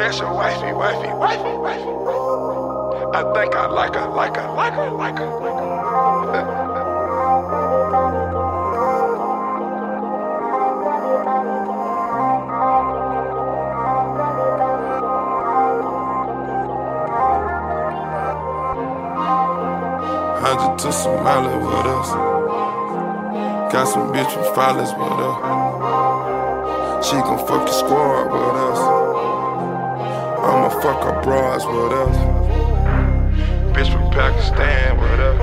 that's 0.09 0.21
your 0.21 0.33
wifey, 0.33 0.73
wifey, 0.73 1.13
wifey, 1.13 1.55
wifey. 1.57 1.83
I 3.13 3.21
think 3.35 3.55
I 3.55 3.67
like 3.67 3.93
her, 3.93 4.09
like 4.09 4.35
her, 4.35 4.49
like 4.49 4.73
her, 4.73 4.89
like 4.89 5.17
her, 5.19 5.27
like 5.39 5.53
her. 6.33 6.45
Hundred 20.41 20.79
to 20.79 20.87
Somalia 20.87 21.55
with 21.61 21.85
us. 21.85 22.09
Got 23.71 23.85
some 23.85 24.11
bitch 24.11 24.31
from 24.33 24.55
Follies 24.55 24.91
with 24.93 25.19
us. 25.29 27.05
She 27.05 27.13
gon' 27.13 27.37
fuck 27.45 27.67
your 27.67 27.77
squad 27.77 28.31
with 28.33 28.55
us. 28.55 28.88
Fuck 30.81 31.03
her 31.03 31.21
bras 31.21 31.65
with 31.65 31.91
us. 31.91 32.15
Bitch 33.75 33.91
from 33.91 34.09
Pakistan 34.11 34.97
with 34.97 35.19
us. 35.19 35.37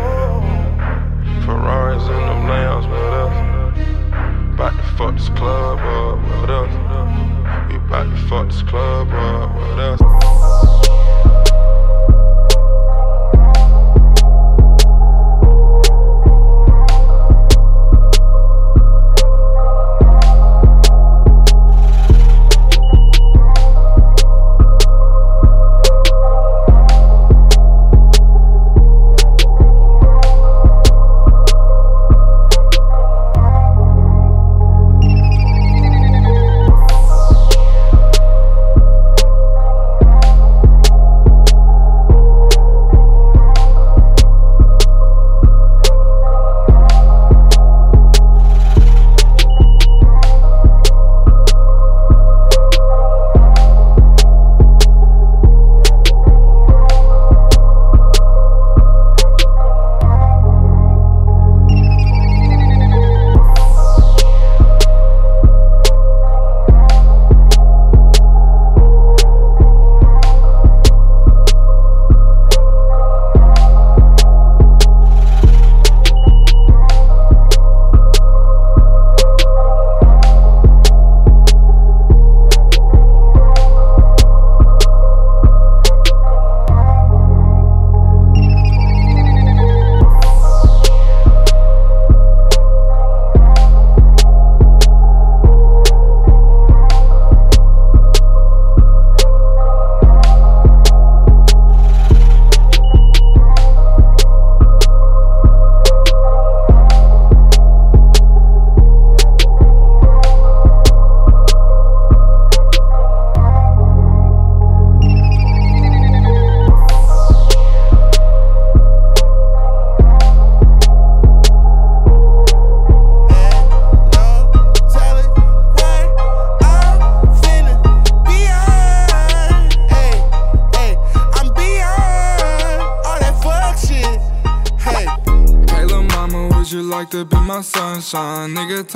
Ferraris 1.44 2.02
in 2.04 2.08
them 2.08 2.48
lambs 2.48 2.86
with 2.86 2.98
us. 2.98 4.54
About 4.54 4.74
to 4.76 4.82
fuck 4.96 5.14
this 5.14 5.28
club 5.28 5.78
up 5.80 6.40
with 6.40 6.48
us. 6.48 7.68
We 7.68 7.76
about 7.76 8.04
to 8.04 8.16
fuck 8.28 8.48
this 8.48 8.62
club 8.62 9.08
up 9.12 9.54
with 9.56 9.78
us. 9.78 10.05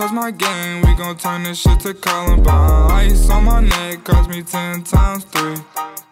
Touch 0.01 0.13
my 0.13 0.31
game, 0.31 0.81
we 0.81 0.95
gon' 0.95 1.15
turn 1.17 1.43
this 1.43 1.61
shit 1.61 1.79
to 1.81 1.93
Columbine. 1.93 2.91
Ice 2.91 3.29
on 3.29 3.45
my 3.45 3.61
neck 3.61 4.03
cost 4.03 4.31
me 4.31 4.43
ten 4.43 4.83
times 4.83 5.25
three. 5.25 5.57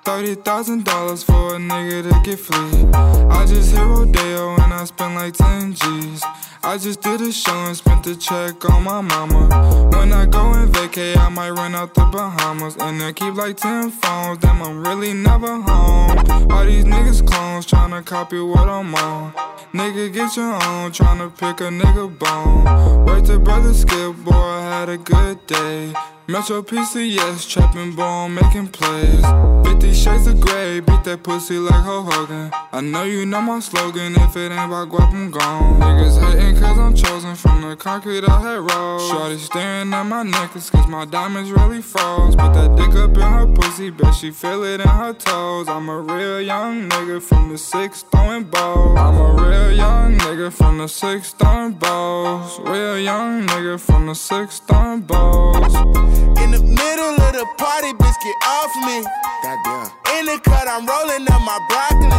Thirty 0.05 0.35
thousand 0.35 0.85
dollars 0.85 1.22
for 1.22 1.55
a 1.55 1.59
nigga 1.59 2.03
to 2.03 2.20
get 2.22 2.38
free. 2.38 2.87
I 2.92 3.46
just 3.46 3.74
hit 3.74 3.83
Rodeo 3.83 4.57
and 4.57 4.74
I 4.74 4.85
spend 4.85 5.14
like 5.14 5.33
ten 5.33 5.72
G's. 5.72 6.22
I 6.64 6.76
just 6.76 7.02
did 7.02 7.20
a 7.20 7.32
show 7.32 7.52
and 7.52 7.76
spent 7.76 8.04
the 8.04 8.16
check 8.16 8.68
on 8.68 8.84
my 8.84 9.00
mama. 9.00 9.90
When 9.92 10.12
I 10.12 10.26
go 10.26 10.52
and 10.52 10.72
vacay, 10.72 11.16
I 11.16 11.28
might 11.28 11.50
run 11.50 11.74
out 11.74 11.94
the 11.94 12.04
Bahamas. 12.04 12.76
And 12.80 13.02
I 13.02 13.12
keep 13.12 13.34
like 13.34 13.56
10 13.56 13.90
phones, 13.90 14.38
damn, 14.38 14.62
I'm 14.62 14.84
really 14.84 15.12
never 15.12 15.60
home. 15.60 16.18
All 16.50 16.64
these 16.64 16.84
niggas 16.84 17.26
clones 17.26 17.66
tryna 17.66 18.04
copy 18.04 18.40
what 18.40 18.68
I'm 18.68 18.94
on. 18.94 19.32
Nigga, 19.72 20.12
get 20.12 20.36
your 20.36 20.54
own, 20.54 20.90
tryna 20.90 21.30
pick 21.30 21.60
a 21.60 21.70
nigga 21.70 22.18
bone. 22.18 23.04
Wait 23.06 23.24
to 23.26 23.38
brother 23.38 23.72
Skip, 23.72 24.16
boy, 24.16 24.32
I 24.32 24.62
had 24.62 24.88
a 24.88 24.98
good 24.98 25.46
day. 25.46 25.94
Metro 26.30 26.60
PCS, 26.60 27.48
trapping 27.48 27.94
ball, 27.96 28.28
making 28.28 28.68
plays. 28.68 29.24
50 29.64 29.94
shades 29.94 30.26
of 30.26 30.38
gray, 30.42 30.78
beat 30.78 31.02
that 31.04 31.22
pussy 31.22 31.56
like 31.56 31.72
Hulk 31.72 32.12
Hogan. 32.12 32.50
I 32.70 32.82
know 32.82 33.04
you 33.04 33.24
know 33.24 33.40
my 33.40 33.60
slogan, 33.60 34.14
if 34.14 34.36
it 34.36 34.52
ain't 34.52 34.70
about 34.70 34.90
guap, 34.90 35.10
I'm 35.10 35.30
gone. 35.30 35.80
Niggas 35.80 36.20
hating 36.20 36.60
cause 36.60 36.78
I'm 36.78 36.94
chosen 36.94 37.34
from 37.34 37.62
the 37.62 37.76
concrete 37.76 38.28
I 38.28 38.40
had 38.42 38.60
rolled. 38.60 39.10
Shorty 39.10 39.38
staring 39.38 39.94
at 39.94 40.02
my 40.02 40.22
necklace 40.22 40.68
cause 40.68 40.86
my 40.86 41.06
diamonds 41.06 41.50
really 41.50 41.80
froze. 41.80 42.36
Put 42.36 42.52
that 42.52 42.76
dick 42.76 42.94
up 42.96 43.16
in 43.16 43.22
her 43.22 43.46
pussy, 43.46 43.88
bet 43.88 44.14
she 44.14 44.30
feel 44.30 44.64
it 44.64 44.82
in 44.82 44.86
her 44.86 45.14
toes. 45.14 45.66
I'm 45.66 45.88
a 45.88 45.98
real 45.98 46.42
young 46.42 46.90
nigga 46.90 47.22
from 47.22 47.48
the 47.48 47.56
six 47.56 48.02
throwing 48.02 48.44
balls. 48.44 48.98
I'm 48.98 49.16
a 49.16 49.48
real 49.48 49.72
young 49.72 50.18
nigga 50.18 50.52
from 50.52 50.76
the 50.76 50.88
six 50.88 51.32
throwing 51.32 51.72
balls. 51.72 52.60
Real 52.60 52.98
young 52.98 53.46
nigga 53.46 53.80
from 53.80 54.08
the 54.08 54.14
six 54.14 54.58
throwing 54.58 55.00
balls. 55.00 56.17
In 56.42 56.50
the 56.50 56.62
middle 56.62 57.14
of 57.14 57.33
the 57.35 57.46
party, 57.59 57.92
bitch, 57.94 58.18
get 58.22 58.37
off 58.46 58.72
me. 58.87 59.02
Goddamn. 59.42 59.90
In 60.18 60.26
the 60.26 60.38
cut, 60.42 60.66
I'm 60.66 60.87
rolling 60.87 61.26
up 61.31 61.42
my 61.42 61.59
broccoli. 61.70 62.11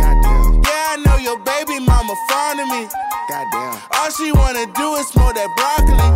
Goddamn. 0.00 0.62
Yeah, 0.66 0.92
I 0.92 0.96
know 1.04 1.16
your 1.16 1.38
baby 1.40 1.80
mama 1.80 2.14
fond 2.28 2.60
of 2.60 2.68
me. 2.68 2.88
Goddamn. 3.28 3.80
All 3.96 4.10
she 4.10 4.32
wanna 4.32 4.66
do 4.72 4.94
is 4.96 5.08
smoke 5.08 5.34
that 5.34 5.48
broccoli. 5.56 6.08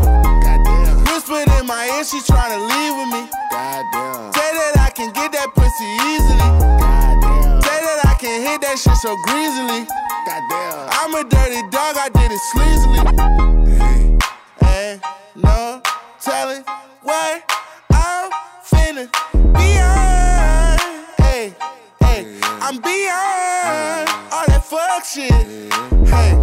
Goddamn. 0.44 1.04
Whispered 1.08 1.48
in 1.60 1.66
my 1.66 1.84
ear, 1.96 2.04
she 2.04 2.20
tryna 2.20 2.58
leave 2.60 2.94
with 2.98 3.10
me. 3.14 3.22
Goddamn. 3.50 4.32
Say 4.32 4.50
that 4.52 4.74
I 4.80 4.90
can 4.90 5.12
get 5.12 5.32
that 5.32 5.54
pussy 5.54 5.88
easily. 6.12 6.48
Goddamn. 6.80 7.62
Say 7.62 7.78
that 7.84 8.00
I 8.04 8.14
can 8.20 8.42
hit 8.42 8.60
that 8.60 8.76
shit 8.78 8.96
so 9.00 9.16
greasily. 9.24 9.86
Goddamn. 10.26 10.88
I'm 11.00 11.14
a 11.14 11.22
dirty 11.28 11.62
dog, 11.70 11.96
I 11.96 12.08
did 12.08 12.30
it 12.32 12.42
sleazily. 12.52 13.00
Hey, 14.60 15.00
no 15.36 15.82
telling 16.22 16.62
what 17.02 17.42
I'm 17.90 18.30
finna 18.64 19.10
be 19.32 19.76
on. 19.80 20.78
Hey, 21.18 21.52
hey, 22.00 22.38
I'm 22.60 22.80
beyond 22.80 24.08
all 24.30 24.46
that 24.46 24.62
fuck 24.64 25.04
shit. 25.04 25.32
Hey, 26.06 26.38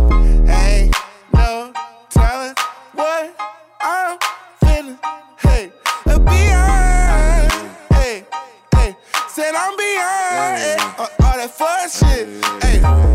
hey, 0.45 0.91
no 1.33 1.71
telling 2.09 2.53
what 2.93 3.35
I'm 3.79 4.17
finna. 4.61 4.99
Hey, 5.39 5.71
beyond. 6.05 7.51
Hey, 7.93 8.25
hey, 8.75 8.97
said 9.29 9.55
I'm 9.55 9.77
beyond 9.77 10.57
eh, 10.59 10.93
all 10.97 11.07
all 11.23 11.37
that 11.37 11.51
fuck 11.51 11.89
shit. 11.89 12.27
Hey. 12.61 13.08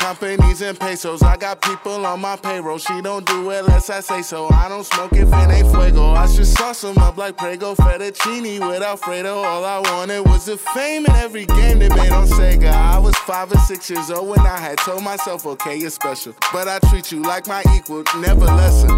Companies 0.00 0.62
and 0.62 0.80
pesos. 0.80 1.22
I 1.22 1.36
got 1.36 1.60
people 1.60 2.06
on 2.06 2.22
my 2.22 2.34
payroll. 2.34 2.78
She 2.78 3.02
don't 3.02 3.24
do 3.26 3.50
it 3.50 3.60
unless 3.60 3.90
I 3.90 4.00
say 4.00 4.22
so. 4.22 4.48
I 4.50 4.66
don't 4.66 4.84
smoke 4.84 5.12
if 5.12 5.28
it 5.28 5.50
ain't 5.50 5.70
fuego. 5.70 6.12
I 6.12 6.26
should 6.26 6.46
sauce 6.46 6.82
'em 6.84 6.96
up 6.98 7.18
like 7.18 7.36
Prego 7.36 7.74
fettuccine 7.74 8.66
with 8.66 8.82
Alfredo. 8.82 9.42
All 9.42 9.62
I 9.62 9.78
wanted 9.78 10.26
was 10.26 10.46
the 10.46 10.56
fame 10.56 11.04
in 11.04 11.12
every 11.16 11.44
game 11.44 11.80
they 11.80 11.90
made 11.90 12.12
on 12.12 12.26
Sega. 12.26 12.72
I 12.72 12.98
was 12.98 13.14
five 13.18 13.52
or 13.52 13.58
six 13.58 13.90
years 13.90 14.10
old 14.10 14.30
when 14.30 14.40
I 14.40 14.58
had 14.58 14.78
told 14.78 15.02
myself, 15.04 15.44
okay, 15.46 15.76
you're 15.76 15.90
special. 15.90 16.32
But 16.50 16.66
I 16.66 16.78
treat 16.88 17.12
you 17.12 17.20
like 17.22 17.46
my 17.46 17.62
equal, 17.76 18.02
never 18.16 18.46
lesser. 18.46 18.88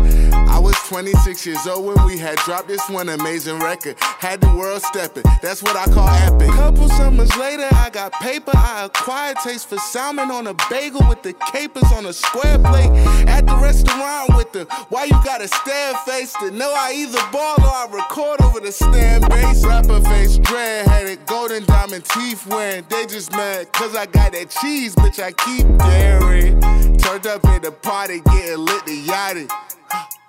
I 0.49 0.59
was 0.61 0.77
26 0.89 1.45
years 1.47 1.67
old 1.67 1.85
when 1.85 2.07
we 2.07 2.17
had 2.17 2.37
dropped 2.47 2.69
this 2.69 2.89
one 2.89 3.09
amazing 3.09 3.59
record. 3.59 3.97
Had 3.99 4.41
the 4.41 4.55
world 4.55 4.83
stepping. 4.83 5.25
That's 5.43 5.63
what 5.65 5.75
I 5.77 5.87
call 5.93 6.09
epic. 6.09 6.51
Couple 6.51 6.89
summers 6.91 7.35
later, 7.37 7.69
I 7.73 7.91
got 7.91 8.13
paper. 8.13 8.53
I 8.55 8.85
acquired 8.85 9.39
taste 9.39 9.69
for 9.69 9.79
salmon 9.79 10.31
on 10.31 10.47
a 10.47 10.55
bagel 10.71 10.92
with 11.01 11.23
the 11.23 11.33
capers 11.53 11.91
on 11.93 12.07
a 12.07 12.13
square 12.13 12.59
plate. 12.59 12.91
At 13.29 13.47
the 13.47 13.57
restaurant 13.57 14.37
with 14.37 14.53
the 14.53 14.65
why 14.89 15.05
you 15.05 15.19
gotta 15.25 15.49
stare 15.49 15.95
face 16.07 16.33
to 16.35 16.51
know 16.51 16.73
I 16.77 16.93
either 16.95 17.21
ball 17.33 17.57
or 17.61 17.67
I 17.67 17.87
record 17.91 18.41
over 18.43 18.61
the 18.61 18.73
stand 18.73 19.29
bass. 19.29 19.65
Rapper 19.65 20.01
face, 20.03 20.39
dread 20.39 20.87
headed, 20.87 21.25
golden 21.27 21.65
diamond 21.65 22.05
teeth 22.05 22.47
wearing. 22.47 22.85
They 22.89 23.07
just 23.07 23.33
mad 23.33 23.73
cause 23.73 23.95
I 23.97 24.07
got 24.07 24.33
that 24.33 24.51
cheese, 24.51 24.95
bitch. 24.95 25.23
I 25.23 25.33
keep 25.33 25.67
daring. 25.79 26.61
Turned 26.99 27.27
up 27.27 27.45
at 27.47 27.63
the 27.63 27.73
party, 27.73 28.21
getting 28.21 28.65
lit 28.65 28.85
the 28.87 29.05
yachty. 29.07 29.51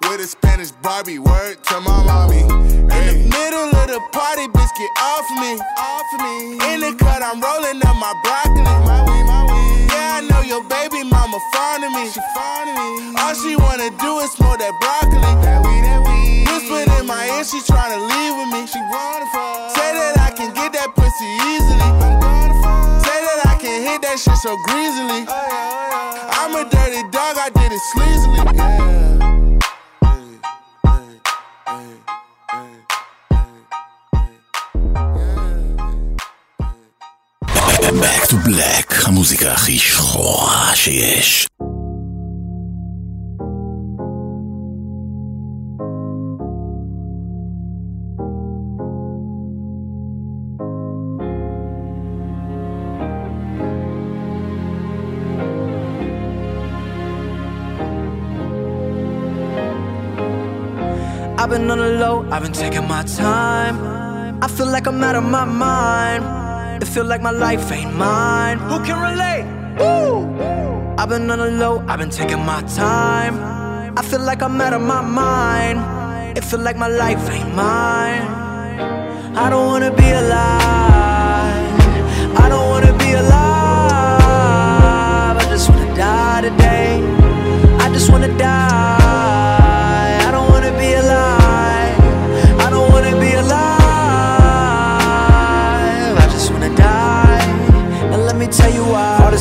With 0.10 0.20
a 0.20 0.28
Spanish 0.28 0.72
Barbie, 0.72 1.20
word 1.20 1.64
to 1.64 1.80
my 1.80 2.04
mommy. 2.04 2.42
In 2.42 2.88
the 3.08 3.28
middle 3.32 3.70
of 3.72 3.88
the 3.88 4.02
party, 4.12 4.48
bitch, 4.48 4.74
get 4.78 4.92
off 5.00 5.30
me. 5.40 5.60
Off 5.78 6.10
me. 6.20 6.74
In 6.74 6.80
the 6.82 6.96
cut, 7.00 7.24
I'm 7.24 7.40
rolling 7.40 7.82
up 7.86 7.96
my 7.96 8.14
broccoli. 8.24 8.64
My 8.64 9.02
weed, 9.08 9.24
my 9.24 9.46
weed. 9.46 9.63
Yeah, 10.04 10.20
I 10.20 10.22
know 10.28 10.44
your 10.44 10.64
baby 10.68 11.00
mama 11.08 11.40
fond 11.56 11.88
of 11.88 11.92
me. 11.96 12.04
She 12.12 12.20
fond 12.36 12.68
of 12.68 12.76
me. 12.76 13.16
All 13.24 13.34
she 13.40 13.56
wanna 13.56 13.88
do 14.04 14.20
is 14.20 14.36
smoke 14.36 14.60
that 14.60 14.76
broccoli. 14.84 15.24
That 15.24 15.64
weed, 15.64 15.84
that 15.88 16.04
weed. 16.04 16.44
Whispered 16.44 16.92
in 17.00 17.08
my 17.08 17.24
ear, 17.32 17.46
she 17.48 17.64
tryna 17.64 18.04
leave 18.04 18.36
with 18.36 18.52
me. 18.52 18.68
She 18.68 18.84
wanna 18.92 19.32
fuck. 19.32 19.72
Say 19.80 19.96
that 19.96 20.20
I 20.20 20.30
can 20.36 20.52
get 20.52 20.76
that 20.76 20.92
pussy 20.92 21.30
easily. 21.56 21.88
I'm 21.88 22.20
gonna 22.20 22.60
fuck. 22.60 23.00
Say 23.08 23.16
that 23.16 23.48
I 23.48 23.56
can 23.56 23.80
hit 23.80 24.02
that 24.04 24.20
shit 24.20 24.36
so 24.44 24.60
greasily. 24.68 25.24
Oh, 25.24 25.32
oh, 25.32 26.40
I'm 26.44 26.52
a 26.52 26.68
dirty 26.68 27.04
dog, 27.08 27.40
I 27.40 27.48
did 27.56 27.72
it 27.72 27.84
sleazily. 27.96 28.44
Yeah. 28.60 28.84
Back 37.92 38.28
to 38.28 38.36
black, 38.36 39.08
המוזיקה 39.08 39.52
הכי 39.52 39.80
שחורה 39.80 40.76
שיש. 40.76 41.48
I've 61.38 61.50
been 61.50 61.70
on 61.70 61.78
the 61.78 61.90
low, 62.00 62.26
I've 62.32 62.42
been 62.44 62.54
taking 62.54 62.88
my 62.88 63.04
time. 63.04 63.76
I 64.42 64.48
feel 64.48 64.68
like 64.68 64.88
I'm 64.88 65.04
out 65.04 65.16
of 65.16 65.26
my 65.26 65.44
mind. 65.44 66.43
It 66.84 66.90
feel 66.90 67.06
like 67.06 67.22
my 67.22 67.32
life 67.32 67.72
ain't 67.72 67.96
mine. 67.96 68.60
Who 68.60 68.84
can 68.84 69.00
relate? 69.00 69.46
Woo! 69.80 70.28
I've 70.98 71.08
been 71.08 71.32
on 71.32 71.40
the 71.40 71.50
low, 71.50 71.82
I've 71.88 71.98
been 71.98 72.10
taking 72.10 72.44
my 72.44 72.62
time. 72.64 73.40
I 73.98 74.02
feel 74.02 74.20
like 74.20 74.42
I'm 74.42 74.60
out 74.60 74.74
of 74.74 74.82
my 74.82 75.00
mind. 75.00 75.80
It 76.38 76.44
feel 76.44 76.60
like 76.60 76.76
my 76.76 76.90
life 76.90 77.30
ain't 77.30 77.56
mine. 77.56 78.24
I 79.34 79.50
don't 79.50 79.66
wanna 79.68 79.92
be 79.96 80.10
alive. 80.12 81.80
I 82.44 82.50
don't 82.50 82.68
wanna 82.68 82.92
be 82.98 83.14
alive. 83.14 84.28
I 85.42 85.46
just 85.50 85.70
wanna 85.70 85.96
die 85.96 86.42
today. 86.42 87.02
I 87.80 87.88
just 87.94 88.12
wanna 88.12 88.38
die. 88.38 88.83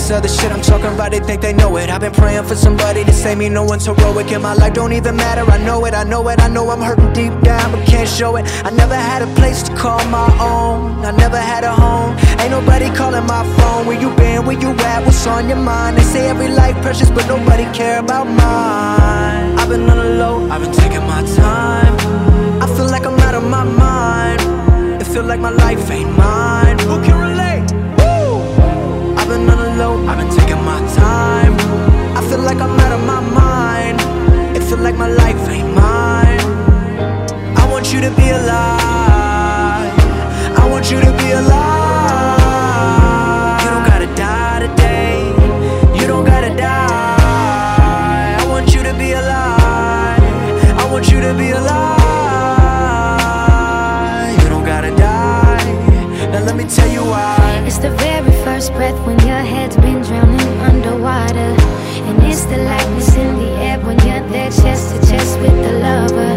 This 0.03 0.11
other 0.11 0.29
shit 0.29 0.51
I'm 0.51 0.61
talking 0.61 0.93
about, 0.93 1.13
they 1.13 1.21
think 1.21 1.41
they 1.41 1.53
know 1.53 1.77
it. 1.77 1.89
I've 1.89 2.01
been 2.01 2.13
praying 2.13 2.45
for 2.45 2.57
somebody 2.57 3.05
to 3.05 3.13
save 3.13 3.39
me. 3.39 3.49
No 3.49 3.63
one's 3.63 3.87
heroic 3.87 4.33
in 4.33 4.43
my 4.43 4.55
life, 4.55 4.75
don't 4.75 4.93
even 4.93 5.15
matter. 5.15 5.49
I 5.49 5.59
know 5.59 5.85
it, 5.87 5.95
I 5.95 6.03
know 6.03 6.29
it, 6.29 6.41
I 6.41 6.49
know 6.49 6.71
I'm 6.71 6.81
hurting 6.81 7.13
deep 7.13 7.33
down, 7.43 7.71
but 7.71 7.87
can't 7.87 8.09
show 8.09 8.35
it. 8.37 8.45
I 8.65 8.71
never 8.71 8.97
had 8.97 9.23
a 9.23 9.33
place 9.35 9.63
to 9.63 9.73
call 9.77 10.05
my 10.07 10.29
own. 10.41 11.05
I 11.05 11.13
never 11.13 11.37
had 11.37 11.63
a 11.63 11.73
home. 11.73 12.17
Ain't 12.41 12.51
nobody 12.51 12.89
calling 12.97 13.27
my 13.27 13.45
phone. 13.57 13.87
Where 13.87 14.01
you 14.01 14.11
been? 14.17 14.45
Where 14.45 14.59
you 14.59 14.71
at? 14.91 15.05
What's 15.05 15.25
on 15.27 15.49
your 15.49 15.63
mind? 15.73 15.97
They 15.99 16.03
say 16.03 16.29
every 16.29 16.49
life 16.49 16.77
precious, 16.83 17.11
but 17.11 17.27
nobody 17.29 17.65
care 17.73 18.01
about 18.01 18.27
mine. 18.27 19.59
I've 19.59 19.69
been 19.69 19.89
on 19.89 19.99
the 19.99 20.11
low, 20.23 20.51
I've 20.51 20.63
been 20.63 20.73
taking 20.73 21.07
my 21.15 21.23
time. 21.37 21.95
I 22.61 22.67
feel 22.75 22.91
like 22.91 23.07
I'm 23.07 23.19
out 23.21 23.37
of 23.37 23.45
my 23.45 23.63
mind. 23.63 25.01
It 25.01 25.07
feel 25.07 25.25
like 25.25 25.39
my 25.39 25.51
life 25.51 25.89
ain't 25.91 26.11
mine. 26.17 26.79
Who 26.81 27.01
can 27.05 27.22
low 29.77 30.07
I've 30.07 30.19
been 30.19 30.31
taking 30.37 30.63
my 30.65 30.79
time. 30.95 31.55
I 32.17 32.21
feel 32.29 32.41
like 32.41 32.61
I'm 32.61 32.79
out 32.81 32.93
of 32.93 33.05
my 33.07 33.21
mind. 33.21 34.01
It 34.57 34.63
feel 34.63 34.79
like 34.79 34.97
my 34.97 35.09
life 35.09 35.49
ain't 35.49 35.75
mine. 35.75 36.41
I 37.57 37.67
want 37.71 37.93
you 37.93 38.01
to 38.01 38.11
be 38.11 38.31
alive. 38.31 39.93
I 40.61 40.69
want 40.71 40.91
you 40.91 41.01
to 41.01 41.13
be 41.21 41.33
alive. 41.33 42.43
You 43.63 43.71
don't 43.71 43.87
gotta 43.93 44.09
die 44.15 44.61
today. 44.67 45.33
You 45.99 46.07
don't 46.07 46.25
gotta 46.25 46.55
die. 46.55 48.37
I 48.41 48.45
want 48.49 48.75
you 48.75 48.83
to 48.83 48.93
be 48.95 49.13
alive. 49.13 50.23
I 50.83 50.85
want 50.93 51.11
you 51.11 51.21
to 51.21 51.35
be 51.35 51.51
alive. 51.51 51.93
You 54.43 54.49
don't 54.49 54.65
gotta 54.65 54.91
die. 54.97 55.65
Now 56.33 56.41
let 56.45 56.57
me 56.57 56.65
tell 56.65 56.89
you 56.89 57.05
why. 57.05 57.63
It's 57.67 57.79
the 57.79 57.91
very 57.91 58.32
first 58.63 58.75
breath 58.75 59.07
when 59.07 59.19
your 59.27 59.43
head's 59.53 59.77
been 59.77 60.01
drowning 60.03 60.61
underwater. 60.71 61.53
And 62.07 62.23
it's 62.23 62.45
the 62.45 62.59
lightness 62.59 63.17
in 63.17 63.37
the 63.37 63.51
air 63.67 63.79
when 63.81 63.99
you're 64.07 64.29
there 64.31 64.51
chest 64.51 64.95
to 64.95 65.01
chest 65.09 65.39
with 65.41 65.57
the 65.67 65.73
lover. 65.81 66.37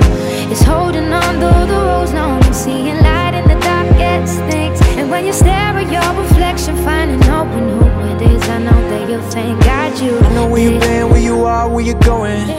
It's 0.51 0.63
holding 0.63 1.13
on 1.13 1.39
though 1.39 1.65
the 1.67 1.79
road's 1.87 2.13
long 2.13 2.41
seeing 2.51 2.97
light 3.03 3.33
in 3.35 3.43
the 3.47 3.59
dark 3.59 3.87
darkest 3.99 4.39
things. 4.51 4.79
And 4.97 5.11
when 5.11 5.25
you 5.25 5.33
stare 5.33 5.77
at 5.77 5.91
your 5.91 6.23
reflection, 6.23 6.75
finding 6.77 7.21
out 7.29 7.47
when 7.53 7.69
who 7.77 7.85
it 8.13 8.21
is, 8.33 8.41
I 8.49 8.57
know 8.57 8.81
that 8.89 9.07
you'll 9.09 9.29
thank 9.29 9.63
God 9.63 9.99
you. 10.01 10.17
I 10.17 10.33
know 10.33 10.47
where 10.47 10.63
you've 10.63 10.81
been, 10.81 11.09
where 11.11 11.21
you 11.21 11.43
are, 11.45 11.69
where 11.69 11.85
you're 11.85 11.99
going. 11.99 12.49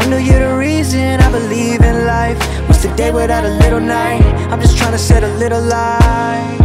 I 0.00 0.06
know 0.08 0.16
you're 0.16 0.48
the 0.48 0.56
reason 0.56 1.20
I 1.20 1.30
believe 1.30 1.82
in 1.82 2.06
life. 2.06 2.38
What's 2.68 2.82
the 2.82 2.94
day 2.96 3.10
without 3.10 3.44
a 3.44 3.54
little 3.64 3.80
night? 3.80 4.22
I'm 4.50 4.60
just 4.60 4.78
trying 4.78 4.92
to 4.92 4.98
set 4.98 5.22
a 5.24 5.32
little 5.36 5.60
light. 5.60 6.58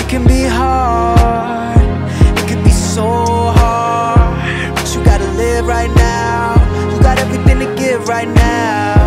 It 0.00 0.08
can 0.08 0.26
be 0.26 0.42
hard, 0.42 1.18
it 1.20 1.36
can 1.36 1.46
be 1.46 1.49
so 2.90 3.06
hard. 3.54 4.18
But 4.74 4.92
you 4.94 5.04
gotta 5.04 5.30
live 5.42 5.64
right 5.64 5.92
now. 5.94 6.58
You 6.90 6.98
got 7.00 7.20
everything 7.20 7.60
to 7.60 7.68
give 7.76 8.08
right 8.08 8.26
now. 8.26 8.98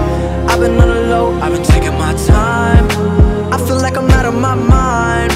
I've 0.47 0.61
been 0.61 0.79
on 0.79 0.87
the 0.87 1.01
low, 1.13 1.33
I've 1.41 1.51
been 1.51 1.63
taking 1.63 1.95
my 2.05 2.13
time. 2.25 2.85
I 3.51 3.57
feel 3.67 3.79
like 3.85 3.97
I'm 3.97 4.09
out 4.11 4.25
of 4.25 4.35
my 4.35 4.55
mind. 4.55 5.33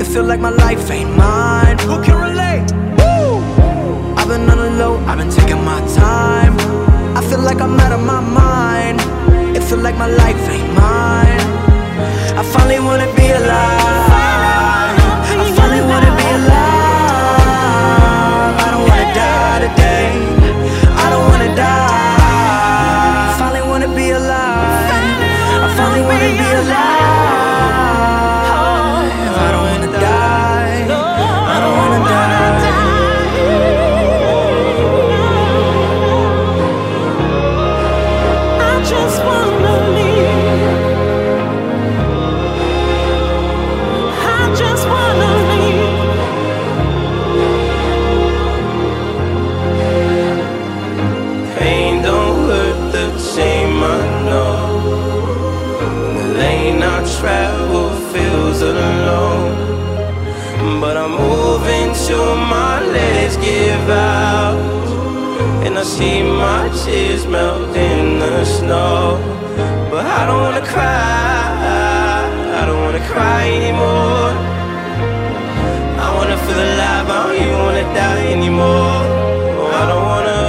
It 0.00 0.06
feel 0.06 0.24
like 0.24 0.40
my 0.40 0.54
life 0.64 0.90
ain't 0.90 1.14
mine. 1.16 1.78
Who 1.80 2.02
can 2.02 2.16
relate? 2.28 2.64
Woo! 2.98 3.44
I've 4.16 4.28
been 4.28 4.48
on 4.48 4.58
the 4.64 4.70
low, 4.80 4.96
I've 5.04 5.18
been 5.18 5.30
taking 5.30 5.62
my 5.62 5.80
time. 5.94 6.54
I 7.18 7.20
feel 7.28 7.40
like 7.40 7.60
I'm 7.60 7.78
out 7.78 7.92
of 7.92 8.00
my 8.00 8.20
mind. 8.20 9.00
It 9.54 9.62
feel 9.62 9.82
like 9.86 9.98
my 9.98 10.08
life 10.22 10.42
ain't 10.48 10.70
mine. 10.72 11.44
I 12.40 12.42
finally 12.52 12.80
wanna 12.80 13.08
be 13.16 13.26
alive. 13.30 13.81
Finally 26.22 26.91
my 66.42 66.68
tears 66.82 67.24
melt 67.26 67.76
in 67.76 68.18
the 68.18 68.44
snow. 68.44 69.18
But 69.90 70.04
I 70.18 70.20
don't 70.28 70.42
wanna 70.46 70.66
cry. 70.74 72.20
I 72.60 72.62
don't 72.68 72.82
wanna 72.86 73.04
cry 73.12 73.42
anymore. 73.58 74.32
I 76.04 76.06
wanna 76.16 76.38
feel 76.44 76.60
alive. 76.68 77.06
I 77.14 77.18
don't 77.22 77.36
even 77.42 77.58
wanna 77.66 77.86
die 78.00 78.26
anymore. 78.36 78.98
Oh, 79.60 79.80
I 79.80 79.84
don't 79.90 80.06
wanna. 80.12 80.40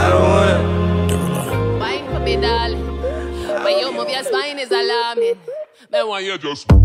I 0.00 0.04
don't 0.12 0.28
wanna. 0.34 0.58
Wine 1.82 2.04
for 2.12 2.20
me, 2.26 2.34
darling. 2.44 2.84
When 3.64 3.74
you 3.80 3.88
move 3.96 4.10
your 4.16 4.24
spine 4.30 4.58
is 4.64 4.72
alarming. 4.82 5.38
Me 5.92 5.98
want 6.10 6.24
you 6.24 6.36
just. 6.38 6.81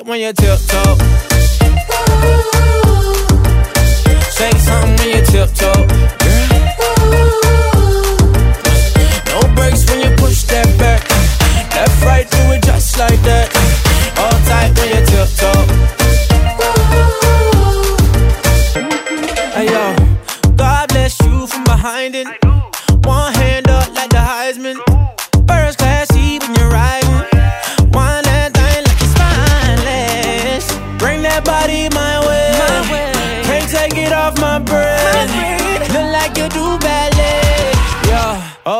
When 0.00 0.20
you 0.20 0.32
tiptoe. 0.32 1.31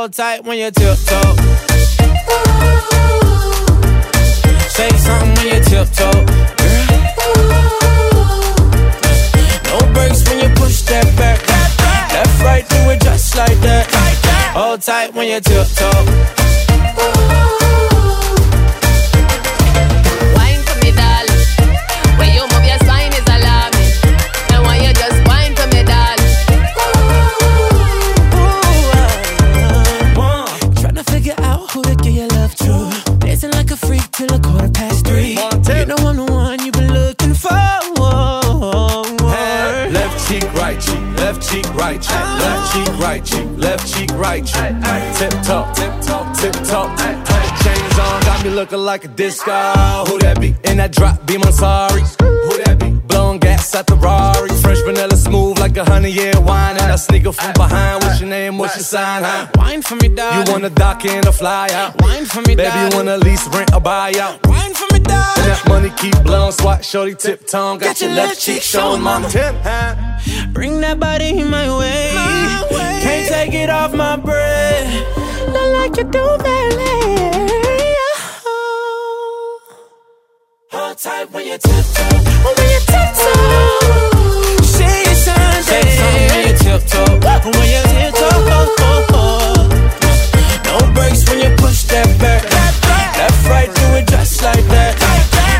Hold 0.03 0.15
tight 0.15 0.45
when 0.45 0.59
you 0.59 0.71
tiptoe. 0.73 1.37
Say 4.69 4.91
something 4.99 5.35
when 5.37 5.47
you 5.47 5.61
tiptoe. 5.63 6.25
No 9.69 9.79
breaks 9.95 10.21
when 10.29 10.39
you 10.43 10.51
push 10.57 10.83
that 10.91 11.07
back. 11.17 11.39
Left, 12.13 12.43
right, 12.43 12.69
do 12.69 12.91
it 12.91 13.01
just 13.01 13.37
like 13.37 13.61
that. 13.61 13.87
Hold 14.57 14.83
tight 14.83 15.15
when 15.15 15.29
you 15.29 15.41
tiptoe. 15.41 17.62
Cheek, 41.53 41.75
right 41.75 42.01
cheek, 42.01 42.11
left 42.11 42.73
cheek, 42.73 42.99
right 42.99 43.25
cheek, 43.25 43.49
left 43.57 43.95
cheek, 43.95 44.11
right 44.13 44.45
cheek. 44.45 44.73
Tip 45.19 45.43
top, 45.43 45.77
tip 45.77 45.93
top, 46.01 46.37
tip 46.37 46.55
top. 46.65 46.99
Chains 47.63 47.99
on, 47.99 48.23
got 48.23 48.45
me 48.45 48.51
looking 48.51 48.79
like 48.79 49.05
a 49.05 49.09
disco. 49.09 49.53
Who 50.09 50.19
that 50.21 50.41
be? 50.41 50.55
In 50.65 50.79
that 50.79 50.93
drop, 50.93 51.27
be 51.27 51.37
my 51.37 51.51
sorry. 51.51 52.03
Who? 53.13 53.19
Blowing 53.19 53.39
gas 53.39 53.75
at 53.75 53.87
the 53.87 53.95
Rari. 53.97 54.49
Fresh 54.63 54.81
vanilla 54.83 55.17
smooth 55.17 55.59
like 55.59 55.77
a 55.77 55.85
honey 55.85 56.11
year 56.11 56.33
wine. 56.41 56.77
And 56.77 56.93
I 56.93 56.97
sneak 56.97 57.23
sneaker 57.23 57.33
from 57.33 57.53
behind. 57.55 58.03
What's 58.05 58.21
your 58.21 58.29
name? 58.31 58.59
What's 58.59 58.77
your 58.77 58.85
sign? 58.85 59.23
Huh? 59.23 59.47
Wine 59.57 59.83
for 59.83 59.97
me, 59.97 60.09
darling. 60.09 60.47
You 60.47 60.53
wanna 60.53 60.71
dock 60.71 61.05
in 61.05 61.27
or 61.27 61.33
fly 61.33 61.69
out? 61.73 62.01
Wine 62.03 62.25
for 62.27 62.41
me, 62.41 62.55
Baby, 62.55 62.69
darling. 62.69 62.91
you 62.93 62.97
wanna 62.97 63.17
lease, 63.19 63.47
rent, 63.49 63.73
or 63.75 63.81
buy 63.81 64.13
out? 64.21 64.47
Wine 64.47 64.75
for 64.75 64.87
me, 64.93 65.01
darling. 65.01 65.45
And 65.45 65.47
that 65.51 65.69
money 65.69 65.91
keep 65.97 66.17
blowing, 66.23 66.53
swat, 66.53 66.85
shorty, 66.85 67.15
tip 67.15 67.47
tongue. 67.47 67.79
Got, 67.79 68.01
your 68.01 68.11
left 68.11 68.41
cheek 68.41 68.63
showing, 68.63 69.03
mama. 69.03 69.29
Tip, 69.29 69.55
huh? 69.63 69.95
Bring 70.53 70.81
that 70.81 70.99
body 71.01 71.39
in 71.39 71.49
my 71.51 71.67
way. 71.79 72.13
Can't 73.03 73.29
take 73.29 73.55
it 73.55 73.71
off 73.71 73.93
my 73.95 74.17
breath. 74.17 74.89
Look 75.47 75.73
like 75.79 75.97
you 75.97 76.05
do 76.05 76.25
ballet. 76.39 77.62
Hold 80.73 80.97
tight 80.97 81.31
when 81.33 81.47
you 81.47 81.59
tiptoe. 81.59 82.03
When 82.45 82.69
you 82.73 82.81
tiptoe. 82.89 84.65
Say 84.65 85.05
it's 85.13 85.27
when 85.29 86.49
you 86.49 86.55
tiptoe. 86.57 87.21
When 87.45 87.69
you 87.69 87.83
tiptoe. 87.93 88.41
No 90.65 90.77
breaks 90.95 91.23
when 91.29 91.39
you 91.45 91.51
push 91.57 91.83
that 91.93 92.09
back. 92.19 92.43
Left, 93.19 93.49
right, 93.51 93.71
do 93.75 93.85
it 93.99 94.07
just 94.09 94.43
like 94.43 94.65
that. 94.69 94.97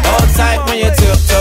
Hold 0.07 0.29
tight 0.35 0.61
when 0.67 0.79
you 0.79 0.91
tiptoe. 0.97 1.32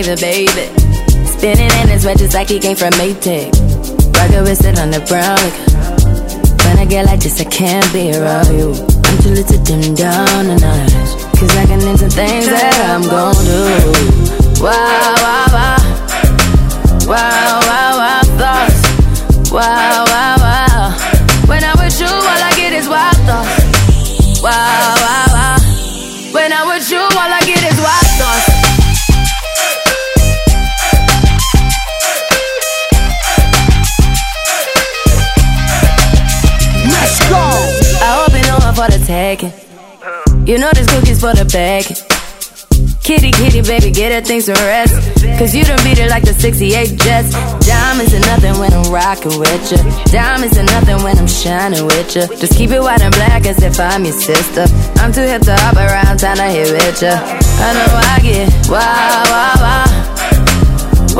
Baby, 0.00 0.16
baby. 0.18 1.26
Spinning 1.26 1.70
in 1.82 1.88
his 1.88 2.06
red 2.06 2.16
just 2.16 2.32
like 2.32 2.48
he 2.48 2.58
came 2.58 2.74
from 2.74 2.88
Maytag. 2.92 3.52
Rocket 4.16 4.42
with 4.44 4.64
it 4.64 4.78
on 4.78 4.90
the 4.90 5.00
brown. 5.00 5.36
Like, 5.36 6.64
when 6.64 6.78
I 6.78 6.86
get 6.86 7.04
like 7.04 7.20
this, 7.20 7.38
I 7.38 7.44
can't 7.44 7.84
be 7.92 8.10
around 8.16 8.46
you. 8.46 8.72
I'm 9.04 9.18
too 9.20 9.28
little 9.28 9.44
to 9.44 9.58
dim 9.62 9.94
down 9.94 10.46
a 10.46 10.56
notch. 10.56 10.92
Cause 11.36 11.54
I 11.54 11.66
can 11.66 11.86
into 11.86 12.08
things 12.08 12.46
that 12.46 12.80
I'm 12.88 13.02
gon' 13.02 13.44
do. 13.44 14.64
Wow, 14.64 14.72
wow, 15.20 15.46
wow. 15.52 15.76
Wow, 17.06 17.60
wow, 17.68 17.98
wow, 18.00 18.22
thoughts. 18.40 19.52
Wow, 19.52 20.04
wow. 20.06 20.29
for 41.20 41.36
the 41.36 41.44
bag. 41.52 41.84
Kitty, 43.04 43.30
kitty, 43.30 43.60
baby, 43.60 43.90
get 43.92 44.08
her 44.08 44.24
things 44.24 44.46
to 44.46 44.56
rest. 44.56 44.96
Cause 45.36 45.54
you 45.54 45.64
done 45.64 45.78
beat 45.84 45.98
it 45.98 46.08
like 46.08 46.24
the 46.24 46.32
68 46.32 46.96
Jets. 46.96 47.36
Diamonds 47.60 48.14
are 48.16 48.24
nothing 48.24 48.56
when 48.56 48.72
I'm 48.72 48.88
rocking 48.88 49.36
with 49.38 49.68
ya. 49.68 49.84
Diamonds 50.08 50.56
are 50.56 50.64
nothing 50.64 51.02
when 51.04 51.18
I'm 51.18 51.28
shining 51.28 51.84
with 51.84 52.16
ya. 52.16 52.24
Just 52.40 52.56
keep 52.56 52.70
it 52.70 52.80
white 52.80 53.02
and 53.02 53.12
black 53.14 53.44
as 53.44 53.62
if 53.62 53.78
I'm 53.78 54.04
your 54.04 54.16
sister. 54.16 54.64
I'm 54.96 55.12
too 55.12 55.28
hip 55.28 55.42
to 55.42 55.54
hop 55.60 55.76
around, 55.76 56.18
time 56.20 56.40
to 56.40 56.48
hit 56.48 56.72
with 56.72 57.02
ya. 57.02 57.20
I 57.20 57.68
know 57.76 57.90
I 58.00 58.16
get 58.24 58.48
wow, 58.72 58.80
wow, 59.28 59.56
wow. 59.60 59.88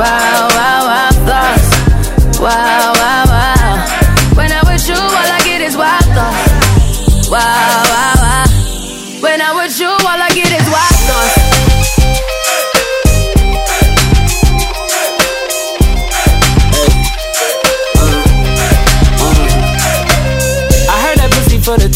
Wow, 0.01 0.49
wow, 0.57 0.81
wow, 0.89 1.11
thoughts. 1.29 1.69
Wow, 2.41 2.93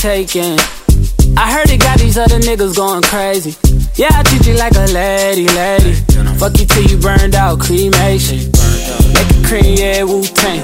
taking. 0.05 0.59
I 1.35 1.51
heard 1.51 1.71
it 1.71 1.81
got 1.81 1.99
these 1.99 2.19
other 2.19 2.39
niggas 2.39 2.77
going 2.77 3.01
crazy. 3.05 3.57
Yeah, 3.95 4.11
I 4.13 4.23
treat 4.23 4.47
you 4.47 4.53
like 4.53 4.75
a 4.77 4.85
lady, 4.93 5.49
lady. 5.49 5.95
Fuck 6.37 6.61
you 6.61 6.67
till 6.67 6.83
you 6.83 6.99
burned 6.99 7.35
out, 7.35 7.59
cremation. 7.59 8.53
Make 9.17 9.31
it 9.33 9.47
cream, 9.49 9.75
yeah, 9.79 10.03
Wu 10.03 10.21
Tang. 10.23 10.61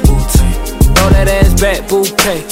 Throw 0.92 1.08
that 1.16 1.26
ass 1.26 1.58
back, 1.58 1.88
bouquet. 1.88 2.44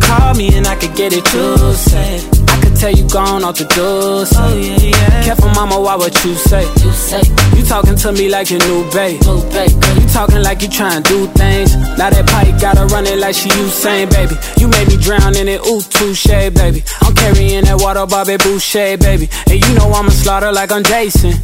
Call 0.00 0.34
me 0.34 0.52
and 0.56 0.66
I 0.66 0.74
could 0.74 0.96
get 0.96 1.12
it, 1.12 1.24
you 1.32 1.72
say. 1.74 2.41
Tell 2.82 2.90
you 2.90 3.08
gone 3.08 3.44
off 3.44 3.58
the 3.58 3.64
door. 3.78 4.26
Oh, 4.26 4.58
yeah, 4.58 4.90
yeah. 4.90 5.22
Careful, 5.22 5.50
mama, 5.50 5.78
why 5.78 5.94
what 5.94 6.12
you 6.24 6.34
say? 6.34 6.66
You 6.82 6.90
say. 6.90 7.22
You 7.54 7.62
talking 7.62 7.94
to 7.94 8.10
me 8.10 8.28
like 8.28 8.50
your 8.50 8.58
new 8.58 8.82
babe. 8.90 9.22
New 9.22 9.38
babe. 9.54 9.70
You 9.70 10.08
talking 10.10 10.42
like 10.42 10.62
you 10.62 10.68
trying 10.68 11.00
to 11.00 11.08
do 11.08 11.26
things. 11.38 11.76
Now 11.94 12.10
that 12.10 12.26
pipe 12.26 12.60
gotta 12.60 12.86
run 12.86 13.06
it 13.06 13.20
like 13.20 13.36
she 13.36 13.50
Usain, 13.50 14.10
baby. 14.10 14.34
You 14.58 14.66
made 14.66 14.88
me 14.88 14.96
drown 14.96 15.36
in 15.36 15.46
it, 15.46 15.62
ooh, 15.62 15.78
touche, 15.78 16.26
baby. 16.26 16.82
I'm 17.06 17.14
carrying 17.14 17.70
that 17.70 17.78
water, 17.78 18.04
Bobby 18.04 18.36
Boucher, 18.36 18.98
baby. 18.98 19.30
And 19.46 19.62
you 19.62 19.74
know 19.78 19.86
I'ma 19.86 20.10
slaughter 20.10 20.50
like 20.50 20.72
I'm 20.72 20.82
Jason. 20.82 21.38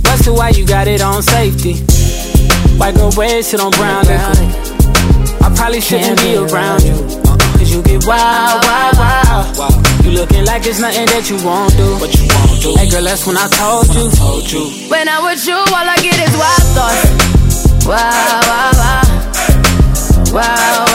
Busted, 0.00 0.32
why 0.32 0.48
you 0.56 0.64
got 0.64 0.88
it 0.88 1.02
on 1.02 1.20
safety? 1.20 1.76
White 2.80 2.96
girl 2.96 3.10
red 3.20 3.44
shit 3.44 3.60
on 3.60 3.70
brown 3.72 4.08
liquor. 4.08 5.44
I 5.44 5.52
probably 5.54 5.82
shouldn't 5.82 6.24
be 6.24 6.40
around 6.40 6.88
you. 6.88 7.29
Cause 7.60 7.74
you 7.76 7.82
get 7.82 8.06
wild, 8.06 8.64
wild, 8.64 9.58
wild. 9.58 9.86
You 10.02 10.12
looking 10.12 10.46
like 10.46 10.64
it's 10.64 10.80
nothing 10.80 11.04
that 11.12 11.28
you 11.28 11.36
won't 11.44 11.76
do. 11.76 11.92
What 12.00 12.08
you 12.16 12.24
won't 12.24 12.62
do. 12.62 12.72
Hey 12.72 12.88
girl, 12.88 13.04
that's 13.04 13.26
when 13.26 13.36
I 13.36 13.48
told 13.52 13.84
you. 13.92 14.08
Told 14.16 14.50
you. 14.50 14.88
When 14.88 15.06
I'm 15.06 15.22
with 15.24 15.46
you, 15.46 15.60
all 15.60 15.84
I 15.84 15.96
get 16.00 16.16
is 16.16 16.32
wild 16.40 16.66
thoughts. 16.72 17.84
Wow. 17.84 18.00
Wow, 18.48 20.32
wow, 20.32 20.86
wow 20.86 20.89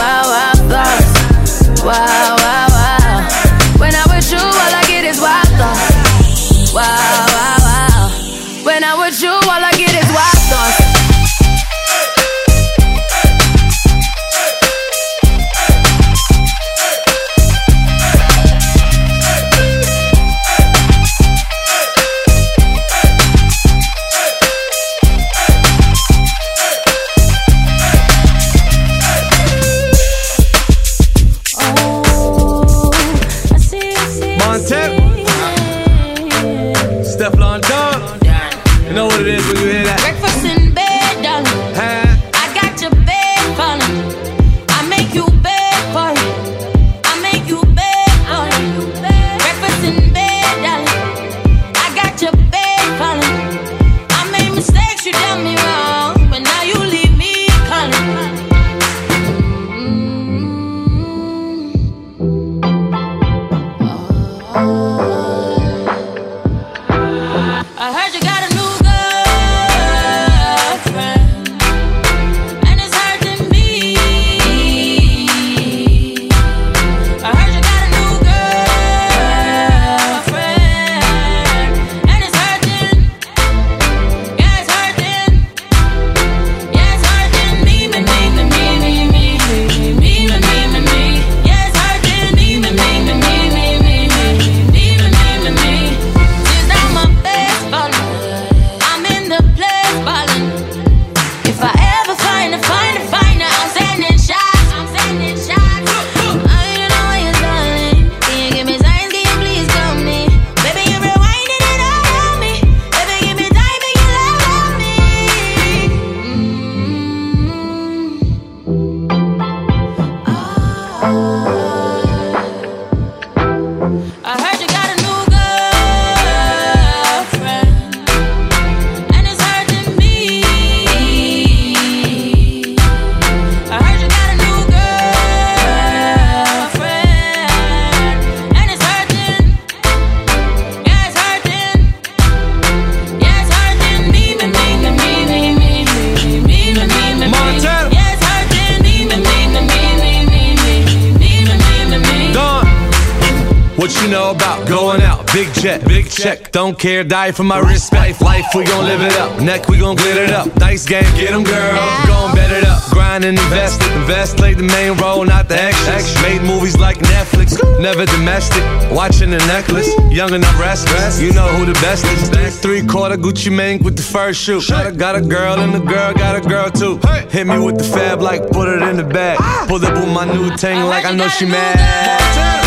Don't 156.76 156.82
care, 156.82 157.04
die 157.04 157.32
for 157.32 157.42
my 157.42 157.58
respect. 157.58 158.20
Life, 158.20 158.44
we 158.54 158.62
gon' 158.64 158.84
live 158.84 159.00
it 159.00 159.16
up. 159.16 159.40
Neck, 159.40 159.66
we 159.66 159.78
gon' 159.78 159.96
glitter 159.96 160.24
it 160.24 160.30
up. 160.30 160.52
Dice 160.56 160.84
game, 160.84 161.04
get 161.16 161.32
'em, 161.32 161.42
girl. 161.42 161.72
Gon' 162.06 162.34
bet 162.34 162.50
it 162.52 162.64
up. 162.66 162.82
Grind 162.90 163.24
and 163.24 163.38
invest 163.38 163.80
it. 163.80 163.90
Invest, 163.92 164.36
play 164.36 164.52
the 164.52 164.62
main 164.62 164.92
role, 164.98 165.24
not 165.24 165.48
the 165.48 165.58
extras. 165.58 166.04
Made 166.20 166.42
movies 166.42 166.76
like 166.76 166.98
Netflix, 166.98 167.56
never 167.80 168.04
domestic. 168.04 168.62
Watching 168.92 169.30
the 169.30 169.38
necklace, 169.46 169.88
young 170.10 170.34
and 170.34 170.44
I'm 170.44 170.60
restless. 170.60 171.18
You 171.18 171.32
know 171.32 171.48
who 171.56 171.64
the 171.64 171.78
best 171.80 172.04
is. 172.12 172.60
Three 172.60 172.84
quarter 172.84 173.16
Gucci 173.16 173.50
Mane 173.50 173.82
with 173.82 173.96
the 173.96 174.02
first 174.02 174.42
shoe. 174.42 174.60
Got 174.68 174.86
a, 174.86 174.92
got 174.92 175.16
a 175.16 175.22
girl 175.22 175.58
and 175.58 175.72
the 175.72 175.80
girl 175.80 176.12
got 176.12 176.36
a 176.36 176.42
girl 176.46 176.68
too. 176.68 177.00
Hit 177.30 177.46
me 177.46 177.58
with 177.58 177.78
the 177.78 177.84
fab 177.84 178.20
like 178.20 178.50
put 178.50 178.68
it 178.68 178.82
in 178.82 178.98
the 178.98 179.04
bag. 179.04 179.38
Pull 179.66 179.82
up 179.82 179.94
with 179.94 180.12
my 180.12 180.26
new 180.26 180.54
tank 180.58 180.84
like 180.90 181.06
I 181.06 181.12
know 181.14 181.28
she 181.28 181.46
mad. 181.46 182.65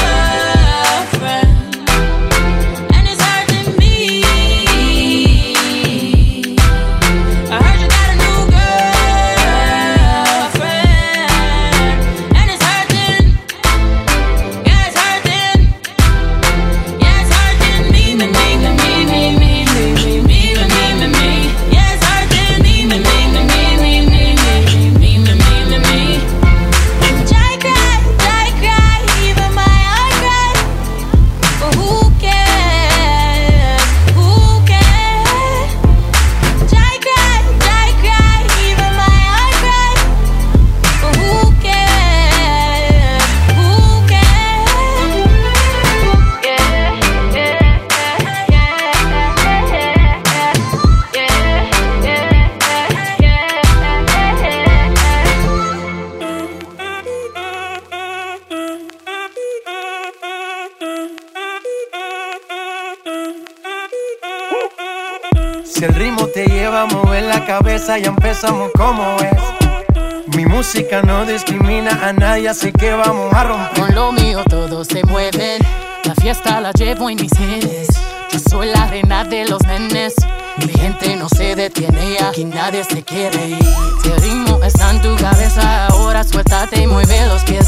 Cabeza, 67.49 67.97
ya 67.97 68.09
empezamos 68.09 68.69
como 68.77 69.03
es. 69.21 70.35
Mi 70.37 70.45
música 70.45 71.01
no 71.01 71.25
discrimina 71.25 71.89
a 72.07 72.13
nadie, 72.13 72.47
así 72.47 72.71
que 72.71 72.91
vamos 72.93 73.33
a 73.33 73.43
romper. 73.43 73.85
Con 73.85 73.95
lo 73.95 74.11
mío 74.11 74.43
todos 74.47 74.87
se 74.87 75.03
mueven. 75.05 75.59
La 76.03 76.13
fiesta 76.13 76.61
la 76.61 76.71
llevo 76.73 77.09
en 77.09 77.15
mis 77.19 77.31
genes. 77.35 77.87
Yo 78.31 78.37
soy 78.51 78.67
la 78.67 78.85
reina 78.85 79.23
de 79.23 79.47
los 79.47 79.63
nenes. 79.63 80.13
Mi 80.57 80.71
gente 80.73 81.15
no 81.15 81.27
se 81.27 81.55
detiene 81.55 82.17
y 82.19 82.23
aquí 82.23 82.45
nadie 82.45 82.83
se 82.83 83.01
quiere 83.01 83.47
ir. 83.47 83.65
Si 84.03 84.09
el 84.11 84.21
ritmo 84.21 84.59
está 84.63 84.91
en 84.91 85.01
tu 85.01 85.15
cabeza, 85.15 85.87
ahora 85.87 86.23
suéltate 86.23 86.83
y 86.83 86.85
mueve 86.85 87.25
los 87.25 87.41
pies. 87.45 87.67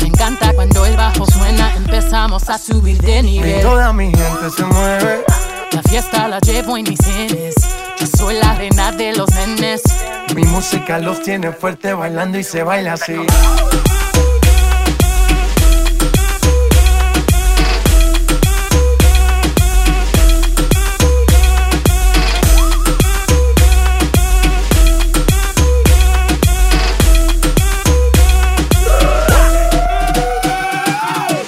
Me 0.00 0.06
encanta 0.06 0.54
cuando 0.54 0.86
el 0.86 0.96
bajo 0.96 1.26
suena, 1.26 1.74
empezamos 1.76 2.48
a 2.48 2.56
subir 2.56 2.96
de 3.02 3.18
Y 3.18 3.22
nivel. 3.22 3.60
toda 3.60 3.92
mi 3.92 4.06
gente 4.06 4.50
se 4.56 4.64
mueve. 4.64 5.24
La 5.72 5.82
fiesta 5.82 6.26
la 6.26 6.38
llevo 6.38 6.78
en 6.78 6.84
mis 6.88 6.98
genes. 7.04 7.54
Yo 8.00 8.06
soy 8.06 8.34
la 8.36 8.54
reina 8.54 8.92
de 8.92 9.14
los 9.16 9.30
nenes. 9.30 9.82
Mi 10.34 10.44
música 10.44 10.98
los 10.98 11.20
tiene 11.22 11.52
fuerte 11.52 11.92
bailando 11.92 12.38
y 12.38 12.44
se 12.44 12.62
baila 12.62 12.92
así. 12.92 13.14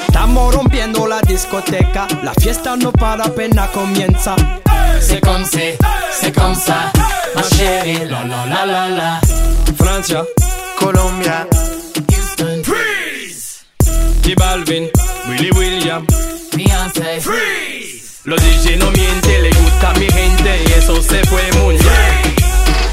Estamos 0.08 0.54
rompiendo 0.54 1.06
la 1.06 1.20
discoteca, 1.20 2.08
la 2.22 2.34
fiesta 2.34 2.76
no 2.76 2.90
para 2.92 3.24
apenas 3.24 3.70
comienza. 3.70 4.34
C'est 5.00 5.20
comme 5.20 5.44
c'est, 6.32 6.40
comme 6.40 6.54
ça, 6.54 6.92
ma 7.34 7.42
chérie, 7.42 8.04
la 8.08 8.24
la 8.24 8.46
la 8.46 8.66
la 8.66 8.88
la. 8.88 9.20
Francia, 9.76 10.24
Colombia, 10.78 11.46
Houston, 12.10 12.62
Freeze. 12.64 13.64
J 14.22 14.34
Balvin, 14.36 14.88
Willy 15.28 15.50
William, 15.52 16.06
Beyoncé, 16.54 17.20
Los 18.24 18.40
DJ 18.42 18.76
no 18.78 18.90
mienten, 18.90 19.42
le 19.42 19.50
gusta 19.50 19.90
a 19.90 19.94
mi 19.94 20.06
gente 20.06 20.62
y 20.66 20.72
eso 20.72 21.02
se 21.02 21.24
fue 21.26 21.42
muy 21.62 21.74
bien. 21.76 22.34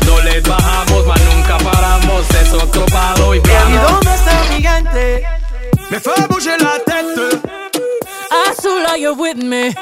No 0.05 0.21
les 0.21 0.41
bajamos, 0.43 1.05
mas 1.07 1.21
nunca 1.21 1.57
paramos, 1.57 2.25
es 2.41 2.53
otro 2.53 2.85
palo 2.85 3.35
y 3.35 3.37
¿Y 3.37 3.41
vamos. 3.41 3.91
dónde 3.91 4.15
está 4.15 4.43
mi 4.49 4.61
gente? 4.61 5.23
Me 5.89 5.99
fue 5.99 6.13
bouger 6.29 6.61
la 6.61 6.79
tête. 6.85 7.39
Azula, 8.49 8.97
you're 8.97 9.13
with 9.15 9.37
me. 9.37 9.73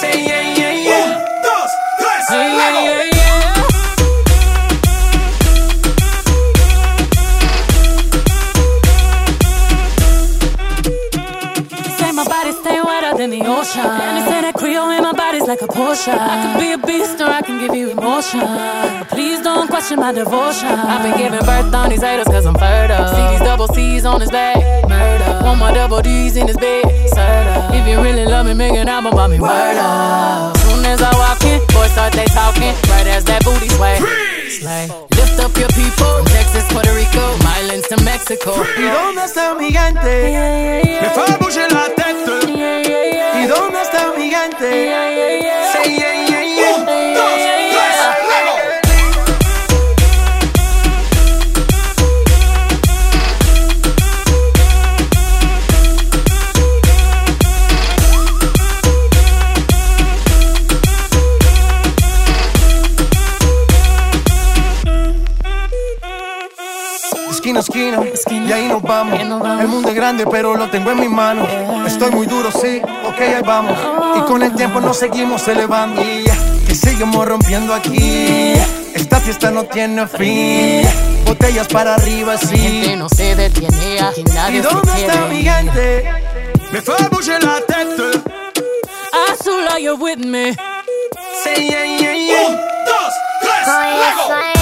Say 0.00 0.24
yeah, 0.26 0.54
yeah, 0.56 0.72
yeah. 0.72 1.35
Yeah, 2.28 2.42
yeah, 2.42 2.82
yeah, 2.82 3.10
yeah. 3.14 3.66
Say 11.96 12.10
my 12.10 12.24
body 12.24 12.50
stay 12.52 12.80
wetter 12.82 13.16
than 13.16 13.30
the 13.30 13.42
ocean. 13.46 13.80
And 13.80 14.26
say 14.26 14.40
that 14.40 14.54
Creole 14.56 14.90
in 14.90 15.02
my 15.04 15.12
body's 15.12 15.46
like 15.46 15.62
a 15.62 15.68
Porsche. 15.68 16.08
I 16.08 16.42
can 16.42 16.58
be 16.58 16.72
a 16.72 16.78
beast 16.78 17.20
or 17.20 17.28
I 17.28 17.42
can 17.42 17.60
give 17.60 17.76
you 17.76 17.90
emotion. 17.90 18.40
Please 19.06 19.40
don't 19.42 19.68
question 19.68 20.00
my 20.00 20.10
devotion. 20.12 20.66
I've 20.68 21.02
been 21.04 21.16
giving 21.16 21.38
birth 21.46 21.72
on 21.72 21.90
these 21.90 22.02
haters 22.02 22.26
cause 22.26 22.44
I'm 22.44 22.54
fertile. 22.54 23.06
See 23.06 23.28
these 23.30 23.46
double 23.46 23.68
C's 23.68 24.04
on 24.04 24.20
his 24.20 24.32
back. 24.32 24.56
Murder. 24.88 25.44
Want 25.44 25.60
my 25.60 25.72
double 25.72 26.02
D's 26.02 26.36
in 26.36 26.48
his 26.48 26.56
bed. 26.56 26.84
Serta. 27.14 27.70
If 27.72 27.86
you 27.86 28.02
really 28.02 28.24
love 28.24 28.46
me, 28.46 28.54
make 28.54 28.72
an 28.72 28.88
album 28.88 29.12
about 29.12 29.30
me. 29.30 29.38
Soon 29.38 30.65
as 30.86 31.02
I 31.02 31.10
walk 31.18 31.42
in, 31.42 31.58
boys 31.74 31.90
start 31.92 32.12
they 32.12 32.26
talking. 32.26 32.74
Right 32.90 33.06
as 33.06 33.24
that 33.24 33.44
booty 33.44 33.68
sway. 33.68 33.98
Slay. 34.48 34.86
Lift 35.18 35.38
up 35.40 35.56
your 35.56 35.68
people. 35.74 36.06
From 36.16 36.24
Texas, 36.26 36.64
Puerto 36.72 36.92
Rico, 36.94 37.24
Islands 37.58 37.88
to 37.88 37.96
Mexico. 38.04 38.52
¿Y 38.78 38.86
dónde 38.88 39.24
está 39.24 39.54
mi 39.54 39.70
gente? 39.72 40.12
Me 41.02 41.08
fue 41.10 41.26
bouger 41.38 41.70
la 41.72 41.86
tête. 41.94 42.36
¿Y 43.40 43.46
dónde 43.46 43.82
está 43.82 44.12
mi 44.16 44.30
gente? 44.30 45.05
Grande, 70.16 70.30
pero 70.30 70.56
lo 70.56 70.70
tengo 70.70 70.90
en 70.90 71.00
mis 71.00 71.10
manos. 71.10 71.48
Estoy 71.86 72.10
muy 72.10 72.26
duro, 72.26 72.50
sí, 72.50 72.80
ok, 73.04 73.20
ahí 73.20 73.42
vamos. 73.44 73.78
Y 74.16 74.20
con 74.22 74.42
el 74.42 74.54
tiempo 74.54 74.80
nos 74.80 74.98
seguimos 74.98 75.46
elevando. 75.48 76.02
Y 76.02 76.74
seguimos 76.74 77.26
rompiendo 77.26 77.74
aquí. 77.74 78.54
Esta 78.94 79.20
fiesta 79.20 79.50
no 79.50 79.64
tiene 79.64 80.06
fin. 80.06 80.86
Botellas 81.26 81.68
para 81.68 81.94
arriba, 81.94 82.36
sí. 82.38 82.56
gente 82.56 82.96
no 82.96 83.08
se 83.08 83.34
detiene, 83.34 84.00
aquí 84.00 84.22
nadie 84.32 84.60
¿Y 84.60 84.62
se 84.62 84.68
dónde 84.68 84.92
quiere 84.92 85.12
está 85.12 85.26
mi 85.26 85.42
gente? 85.42 86.04
Me 86.72 86.80
fue 86.80 86.96
bouger 87.10 87.42
la 87.42 87.60
tête. 87.60 88.20
Azula, 89.32 89.78
you're 89.80 90.00
with 90.00 90.24
me. 90.24 90.54
Say 91.42 91.68
yeah, 91.68 91.84
yeah, 91.84 92.14
yeah. 92.14 92.50
dos, 92.86 93.12
tres, 93.40 93.66
luego. 93.66 94.55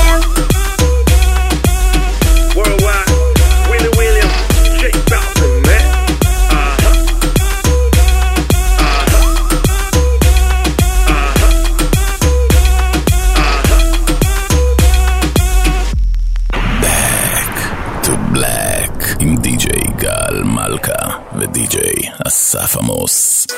Safamos. 22.54 23.48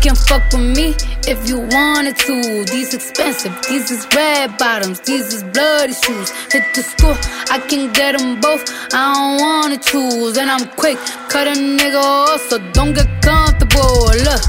Can 0.00 0.14
fuck 0.14 0.42
with 0.52 0.76
me 0.76 0.94
if 1.28 1.48
you 1.48 1.60
wanted 1.60 2.16
to. 2.16 2.64
These 2.64 2.94
expensive, 2.94 3.52
these 3.68 3.90
is 3.90 4.06
red 4.14 4.56
bottoms, 4.56 5.00
these 5.00 5.32
is 5.32 5.42
bloody 5.42 5.92
shoes. 5.92 6.30
Hit 6.50 6.64
the 6.74 6.82
school, 6.82 7.16
I 7.50 7.58
can 7.68 7.92
get 7.92 8.18
them 8.18 8.40
both. 8.40 8.64
I 8.94 9.12
don't 9.14 9.40
wanna 9.40 9.78
choose, 9.78 10.38
and 10.38 10.50
I'm 10.50 10.66
quick, 10.76 10.98
cut 11.28 11.46
a 11.46 11.52
nigga 11.52 12.00
off, 12.00 12.40
so 12.48 12.58
don't 12.72 12.94
get 12.94 13.08
comfortable. 13.22 14.08
Look, 14.26 14.42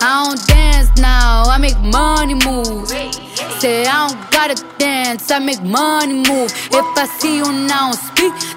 I 0.00 0.24
don't 0.24 0.46
dance 0.46 0.90
now, 0.98 1.44
I 1.46 1.58
make 1.58 1.78
money 1.78 2.34
moves. 2.34 2.90
Say 3.58 3.86
I 3.86 4.08
don't 4.08 4.30
gotta 4.30 4.56
dance, 4.78 5.30
I 5.30 5.38
make 5.38 5.62
money 5.62 6.14
move. 6.14 6.52
If 6.70 6.98
I 6.98 7.06
see 7.18 7.36
you 7.38 7.52
now 7.52 7.92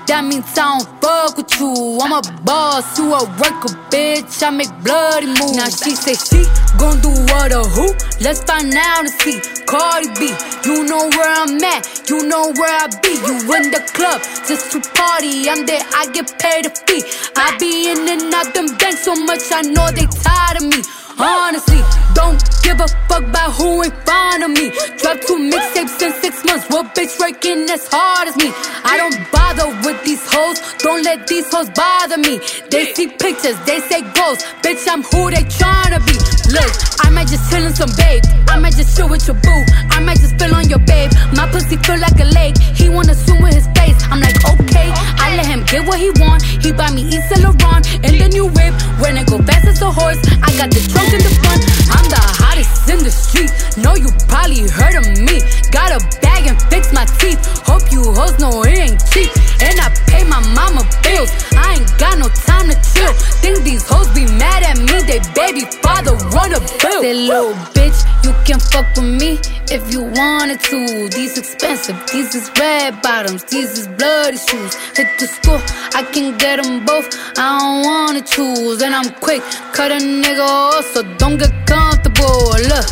that 0.08 0.24
means 0.24 0.46
I 0.58 0.80
don't 0.80 0.88
fuck 1.02 1.38
with 1.38 1.52
you. 1.60 2.00
I'm 2.02 2.14
a 2.14 2.22
boss, 2.44 2.98
you 2.98 3.14
a 3.14 3.24
worker, 3.38 3.74
bitch. 3.92 4.42
I 4.44 4.50
make 4.50 4.72
bloody 4.84 5.28
moves. 5.28 5.56
Now 5.56 5.70
she 5.70 5.96
say 5.96 6.16
she 6.16 6.44
gon' 6.80 7.00
do 7.02 7.12
what 7.32 7.52
or 7.52 7.68
who? 7.68 7.92
Let's 8.24 8.44
find 8.44 8.74
out 8.74 9.06
and 9.06 9.14
see. 9.22 9.40
Cardi 9.68 10.10
B, 10.18 10.34
you 10.66 10.84
know 10.86 11.06
where 11.14 11.34
I'm 11.44 11.62
at, 11.62 12.10
you 12.10 12.26
know 12.26 12.52
where 12.58 12.74
I 12.74 12.88
be. 13.04 13.14
You 13.22 13.36
in 13.54 13.70
the 13.70 13.84
club 13.94 14.22
just 14.48 14.72
to 14.74 14.82
party. 14.98 15.50
I'm 15.50 15.66
there, 15.66 15.84
I 15.94 16.10
get 16.12 16.32
paid 16.40 16.66
a 16.66 16.72
fee. 16.74 17.04
I 17.36 17.56
be 17.60 17.92
in 17.92 18.08
and 18.08 18.34
out 18.34 18.54
them 18.54 18.76
banks 18.78 19.04
so 19.06 19.14
much, 19.16 19.46
I 19.52 19.62
know 19.62 19.92
they 19.92 20.08
tired 20.10 20.58
of 20.58 20.66
me. 20.70 20.82
Honestly, 21.20 21.82
don't 22.14 22.42
give 22.64 22.80
a 22.80 22.88
fuck 23.10 23.24
about 23.24 23.52
who 23.52 23.82
in 23.82 23.92
front 23.92 24.44
of 24.44 24.52
me. 24.52 24.72
Drop 24.98 25.20
two 25.20 25.36
mixtapes 25.36 26.02
in 26.02 26.14
six 26.22 26.46
months. 26.46 26.66
What 26.70 26.96
bitch 26.96 27.20
working 27.20 27.70
as 27.70 27.88
hard 27.92 28.30
as 28.30 28.38
me? 28.38 28.54
I 28.86 28.96
don't 28.96 29.20
bother 29.30 29.68
with 29.86 30.02
these 30.06 30.22
hoes. 30.26 30.62
Don't 30.78 31.04
let 31.04 31.28
these 31.28 31.52
hoes 31.52 31.70
bother 31.72 32.18
me. 32.18 32.40
They 32.70 32.94
see 32.94 33.08
pictures, 33.08 33.60
they 33.66 33.82
say 33.82 34.02
goals. 34.14 34.40
Bitch, 34.64 34.88
I'm 34.88 35.04
who 35.04 35.30
they 35.30 35.44
tryna 35.44 36.00
be. 36.08 36.39
Look, 36.50 36.74
I 37.06 37.10
might 37.14 37.28
just 37.28 37.46
chill 37.52 37.62
in 37.62 37.76
some 37.76 37.94
babe. 37.94 38.24
I 38.50 38.58
might 38.58 38.74
just 38.74 38.98
chill 38.98 39.08
with 39.08 39.28
your 39.28 39.38
boo. 39.38 39.62
I 39.94 40.02
might 40.02 40.18
just 40.18 40.34
spill 40.34 40.54
on 40.56 40.68
your 40.68 40.80
babe. 40.80 41.12
My 41.38 41.46
pussy 41.52 41.78
feel 41.78 42.00
like 42.00 42.18
a 42.20 42.26
lake. 42.26 42.58
He 42.58 42.90
wanna 42.90 43.14
swim 43.14 43.44
with 43.44 43.54
his 43.54 43.68
face. 43.78 43.98
I'm 44.10 44.20
like, 44.20 44.38
okay. 44.58 44.90
I 45.22 45.36
let 45.38 45.46
him 45.46 45.64
get 45.66 45.86
what 45.86 46.00
he 46.00 46.10
want. 46.18 46.42
He 46.42 46.72
buy 46.72 46.90
me 46.90 47.06
Yves 47.06 47.30
Saint 47.30 47.46
Laurent 47.46 47.86
in 48.02 48.18
the 48.18 48.30
new 48.34 48.48
whip. 48.50 48.74
When 48.98 49.18
it 49.18 49.30
go 49.30 49.38
fast 49.46 49.68
as 49.68 49.82
a 49.82 49.92
horse, 49.92 50.18
I 50.42 50.50
got 50.58 50.74
the 50.74 50.82
trunk 50.90 51.14
in 51.14 51.22
the 51.22 51.34
front. 51.38 51.62
I'm 51.94 52.08
the 52.10 52.22
hottest 52.42 52.90
in 52.90 53.04
the 53.06 53.12
street. 53.14 53.54
know 53.78 53.94
you 53.94 54.10
probably 54.26 54.66
heard 54.66 54.98
of 54.98 55.06
me. 55.22 55.46
Got 55.70 55.94
a 55.94 56.00
bag 56.26 56.50
and 56.50 56.58
fix 56.74 56.92
my 56.92 57.06
teeth. 57.22 57.40
Hope 57.62 57.86
you 57.92 58.02
hoes 58.10 58.40
know 58.40 58.64
it 58.66 58.74
ain't 58.74 59.00
cheap. 59.14 59.30
And 59.62 59.78
I 59.78 59.94
pay 60.10 60.24
my 60.26 60.42
mama 60.58 60.82
bills. 61.06 61.30
I 61.54 61.78
ain't 61.78 61.90
got 62.02 62.18
no 62.18 62.28
time 62.48 62.74
to 62.74 62.78
chill. 62.90 63.14
Think 63.44 63.62
these 63.64 63.86
hoes 63.86 64.10
be 64.18 64.26
mad 64.26 64.64
at 64.64 64.78
me. 64.80 64.98
They 65.06 65.22
baby 65.38 65.64
father 65.86 66.16
bill. 66.48 67.02
Say 67.02 67.14
little 67.14 67.54
bitch, 67.76 68.00
you 68.24 68.34
can 68.46 68.60
fuck 68.60 68.88
with 68.96 69.06
me 69.06 69.40
if 69.72 69.92
you 69.92 70.04
wanted 70.04 70.60
to. 70.62 71.10
These 71.10 71.38
expensive, 71.38 71.98
these 72.12 72.34
is 72.36 72.50
red 72.60 73.02
bottoms, 73.02 73.44
these 73.46 73.78
is 73.78 73.88
bloody 73.88 74.38
shoes. 74.38 74.76
Hit 74.96 75.08
the 75.20 75.28
school, 75.28 75.60
I 75.94 76.04
can 76.14 76.38
get 76.38 76.62
them 76.62 76.86
both. 76.86 77.08
I 77.38 77.60
don't 77.60 77.86
wanna 77.86 78.22
choose, 78.22 78.82
and 78.82 78.94
I'm 78.96 79.12
quick. 79.16 79.42
Cut 79.74 79.92
a 79.92 79.96
nigga 79.96 80.40
off, 80.40 80.86
so 80.94 81.04
don't 81.18 81.38
get 81.38 81.54
comfortable. 81.66 82.56
Look, 82.72 82.88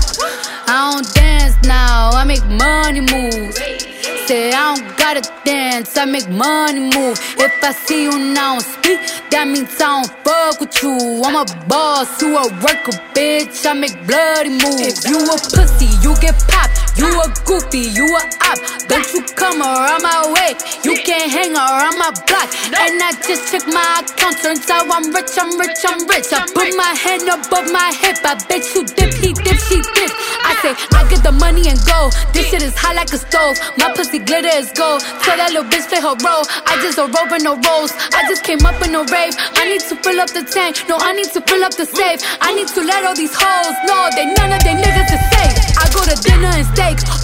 I 0.68 0.92
don't 0.92 1.14
dance 1.14 1.56
now, 1.64 2.12
I 2.12 2.24
make 2.26 2.46
money 2.46 3.02
moves. 3.02 3.58
Say 4.28 4.52
I 4.52 4.76
don't 4.76 4.97
gotta 5.14 5.32
dance, 5.46 5.96
I 5.96 6.04
make 6.06 6.28
money 6.30 6.82
move. 6.82 7.18
If 7.40 7.64
I 7.64 7.72
see 7.72 8.04
you 8.04 8.20
now 8.34 8.60
speak, 8.60 9.00
that 9.32 9.48
means 9.48 9.74
I 9.80 10.02
don't 10.02 10.12
fuck 10.24 10.60
with 10.60 10.84
you. 10.84 11.22
I'm 11.24 11.36
a 11.36 11.46
boss, 11.68 12.22
you 12.22 12.36
a 12.36 12.44
worker, 12.64 12.92
bitch. 13.16 13.66
I 13.66 13.74
make 13.74 13.96
bloody 14.06 14.50
moves. 14.50 15.06
If 15.06 15.10
you 15.10 15.18
a 15.24 15.38
pussy, 15.56 15.88
you 16.04 16.14
get 16.20 16.36
popped. 16.50 16.87
You 16.98 17.06
a 17.22 17.30
goofy, 17.46 17.94
you 17.94 18.10
a 18.10 18.22
op. 18.50 18.58
Don't 18.90 19.06
you 19.14 19.22
come 19.38 19.62
around 19.62 20.02
my 20.02 20.34
way. 20.34 20.58
You 20.82 20.98
can't 21.06 21.30
hang 21.30 21.54
around 21.54 21.98
my 22.02 22.10
block. 22.26 22.50
And 22.74 22.98
I 22.98 23.14
just 23.22 23.52
check 23.54 23.68
my 23.70 24.02
account. 24.02 24.42
Turns 24.42 24.66
out 24.70 24.90
I'm 24.90 25.14
rich, 25.14 25.38
I'm 25.38 25.54
rich, 25.60 25.84
I'm 25.86 26.02
rich. 26.10 26.34
I 26.34 26.42
put 26.50 26.74
my 26.74 26.94
hand 26.98 27.30
above 27.30 27.70
my 27.70 27.94
hip. 27.94 28.18
I 28.26 28.34
bet 28.50 28.66
you 28.74 28.82
dip, 28.86 29.14
he 29.14 29.34
dip, 29.34 29.60
she 29.70 29.78
dip. 29.94 30.12
I 30.42 30.58
say, 30.66 30.74
I 30.98 31.06
get 31.10 31.22
the 31.22 31.34
money 31.38 31.70
and 31.70 31.78
go. 31.86 32.10
This 32.34 32.50
shit 32.50 32.64
is 32.64 32.74
hot 32.74 32.96
like 32.96 33.14
a 33.14 33.20
stove. 33.22 33.62
My 33.78 33.94
pussy 33.94 34.18
glitter 34.18 34.58
is 34.58 34.74
gold. 34.74 35.06
Tell 35.22 35.38
that 35.38 35.54
little 35.54 35.70
bitch 35.70 35.86
play 35.90 36.02
her 36.02 36.18
role. 36.18 36.46
I 36.66 36.82
just 36.82 36.98
a 36.98 37.06
rope 37.06 37.30
and 37.30 37.44
no 37.44 37.62
rolls. 37.62 37.94
I 38.18 38.26
just 38.26 38.42
came 38.42 38.66
up 38.66 38.82
in 38.82 38.96
a 38.98 39.06
rave. 39.06 39.38
I 39.54 39.70
need 39.70 39.86
to 39.86 39.96
fill 40.02 40.18
up 40.18 40.34
the 40.34 40.42
tank. 40.42 40.82
No, 40.90 40.98
I 40.98 41.14
need 41.14 41.30
to 41.38 41.42
fill 41.46 41.62
up 41.62 41.78
the 41.78 41.86
safe. 41.86 42.26
I 42.42 42.58
need 42.58 42.70
to 42.74 42.82
let 42.82 43.06
all 43.06 43.14
these 43.14 43.36
hoes 43.38 43.78
know 43.86 44.02
that 44.18 44.28
none 44.34 44.50
of 44.50 44.62
they 44.66 44.74
niggas 44.74 45.14
is 45.14 45.24
safe. 45.30 45.56
I 45.78 45.86
go 45.94 46.02
to 46.10 46.16
dinner 46.26 46.54
and 46.58 46.68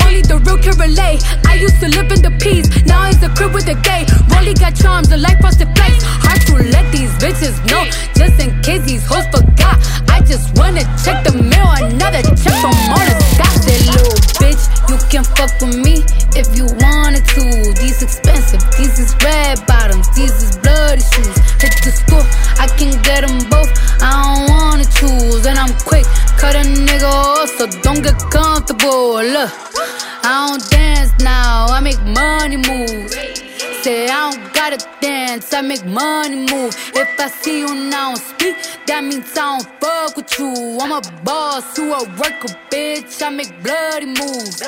Only 0.03 0.21
the 0.21 0.43
real 0.43 0.59
can 0.59 0.75
relate. 0.75 1.23
I 1.47 1.55
used 1.55 1.79
to 1.79 1.87
live 1.87 2.11
in 2.11 2.21
the 2.21 2.35
peace. 2.43 2.67
Now 2.83 3.07
it's 3.07 3.23
a 3.23 3.29
crib 3.29 3.53
with 3.53 3.67
a 3.71 3.75
gay. 3.79 4.03
Rolly 4.27 4.53
got 4.53 4.75
charms, 4.75 5.11
a 5.11 5.17
life 5.17 5.39
frosted 5.39 5.71
place. 5.75 6.03
Hard 6.03 6.41
to 6.51 6.55
let 6.67 6.91
these 6.91 7.11
bitches 7.23 7.55
know. 7.71 7.87
Just 8.11 8.43
in 8.43 8.51
case 8.61 8.83
these 8.83 9.05
hoes 9.07 9.23
forgot. 9.31 9.79
I 10.11 10.19
just 10.21 10.51
wanna 10.59 10.83
check 10.99 11.23
the 11.23 11.31
mail. 11.31 11.71
Another 11.79 12.21
check 12.35 12.55
from 12.59 12.75
Mona 12.91 13.15
Scott. 13.31 13.55
That 13.63 13.79
little 13.87 14.19
bitch, 14.43 14.63
you 14.91 14.97
can 15.07 15.23
fuck 15.23 15.55
with 15.63 15.79
me 15.79 16.03
if 16.35 16.51
you 16.57 16.67
wanted 16.83 17.23
to. 17.31 17.43
These 17.79 18.03
expensive, 18.03 18.59
these 18.75 18.99
is 18.99 19.15
red 19.23 19.63
bottoms, 19.65 20.11
these 20.11 20.35
is 20.43 20.59
bloody 20.59 20.99
shoes. 20.99 21.37
Hit 21.63 21.71
the 21.87 21.91
school, 21.95 22.25
I 22.59 22.67
can 22.75 22.91
get 23.07 23.23
them 23.23 23.39
both. 23.47 23.71
I 24.03 24.11
don't 24.11 24.51
wanna 24.51 24.87
choose, 24.91 25.45
and 25.47 25.57
I'm 25.57 25.71
quick. 25.87 26.03
Cut 26.35 26.55
a 26.55 26.63
nigga 26.67 27.07
off, 27.07 27.49
so 27.57 27.67
don't 27.81 28.03
get 28.03 28.19
comfortable. 28.29 29.23
Look, 29.23 29.52
I 30.25 30.47
don't 30.47 30.69
dance 30.69 31.11
now, 31.19 31.65
I 31.67 31.79
make 31.79 32.01
money 32.03 32.57
moves. 32.57 33.15
Say 33.83 34.07
I 34.07 34.31
don't 34.31 34.53
gotta 34.53 34.77
dance, 35.01 35.53
I 35.53 35.61
make 35.61 35.85
money 35.85 36.35
move. 36.51 36.75
If 36.95 37.19
I 37.19 37.27
see 37.27 37.59
you 37.59 37.73
now 37.75 38.15
speak, 38.15 38.55
that 38.87 39.03
means 39.03 39.31
I 39.37 39.57
don't 39.57 39.81
fuck 39.81 40.15
with 40.15 40.39
you. 40.39 40.77
I'm 40.79 40.91
a 40.91 41.01
boss, 41.23 41.77
you 41.77 41.93
a 41.93 42.03
worker, 42.19 42.53
bitch. 42.69 43.21
I 43.21 43.29
make. 43.29 43.53
Bloody 43.63 44.07
moves. 44.07 44.61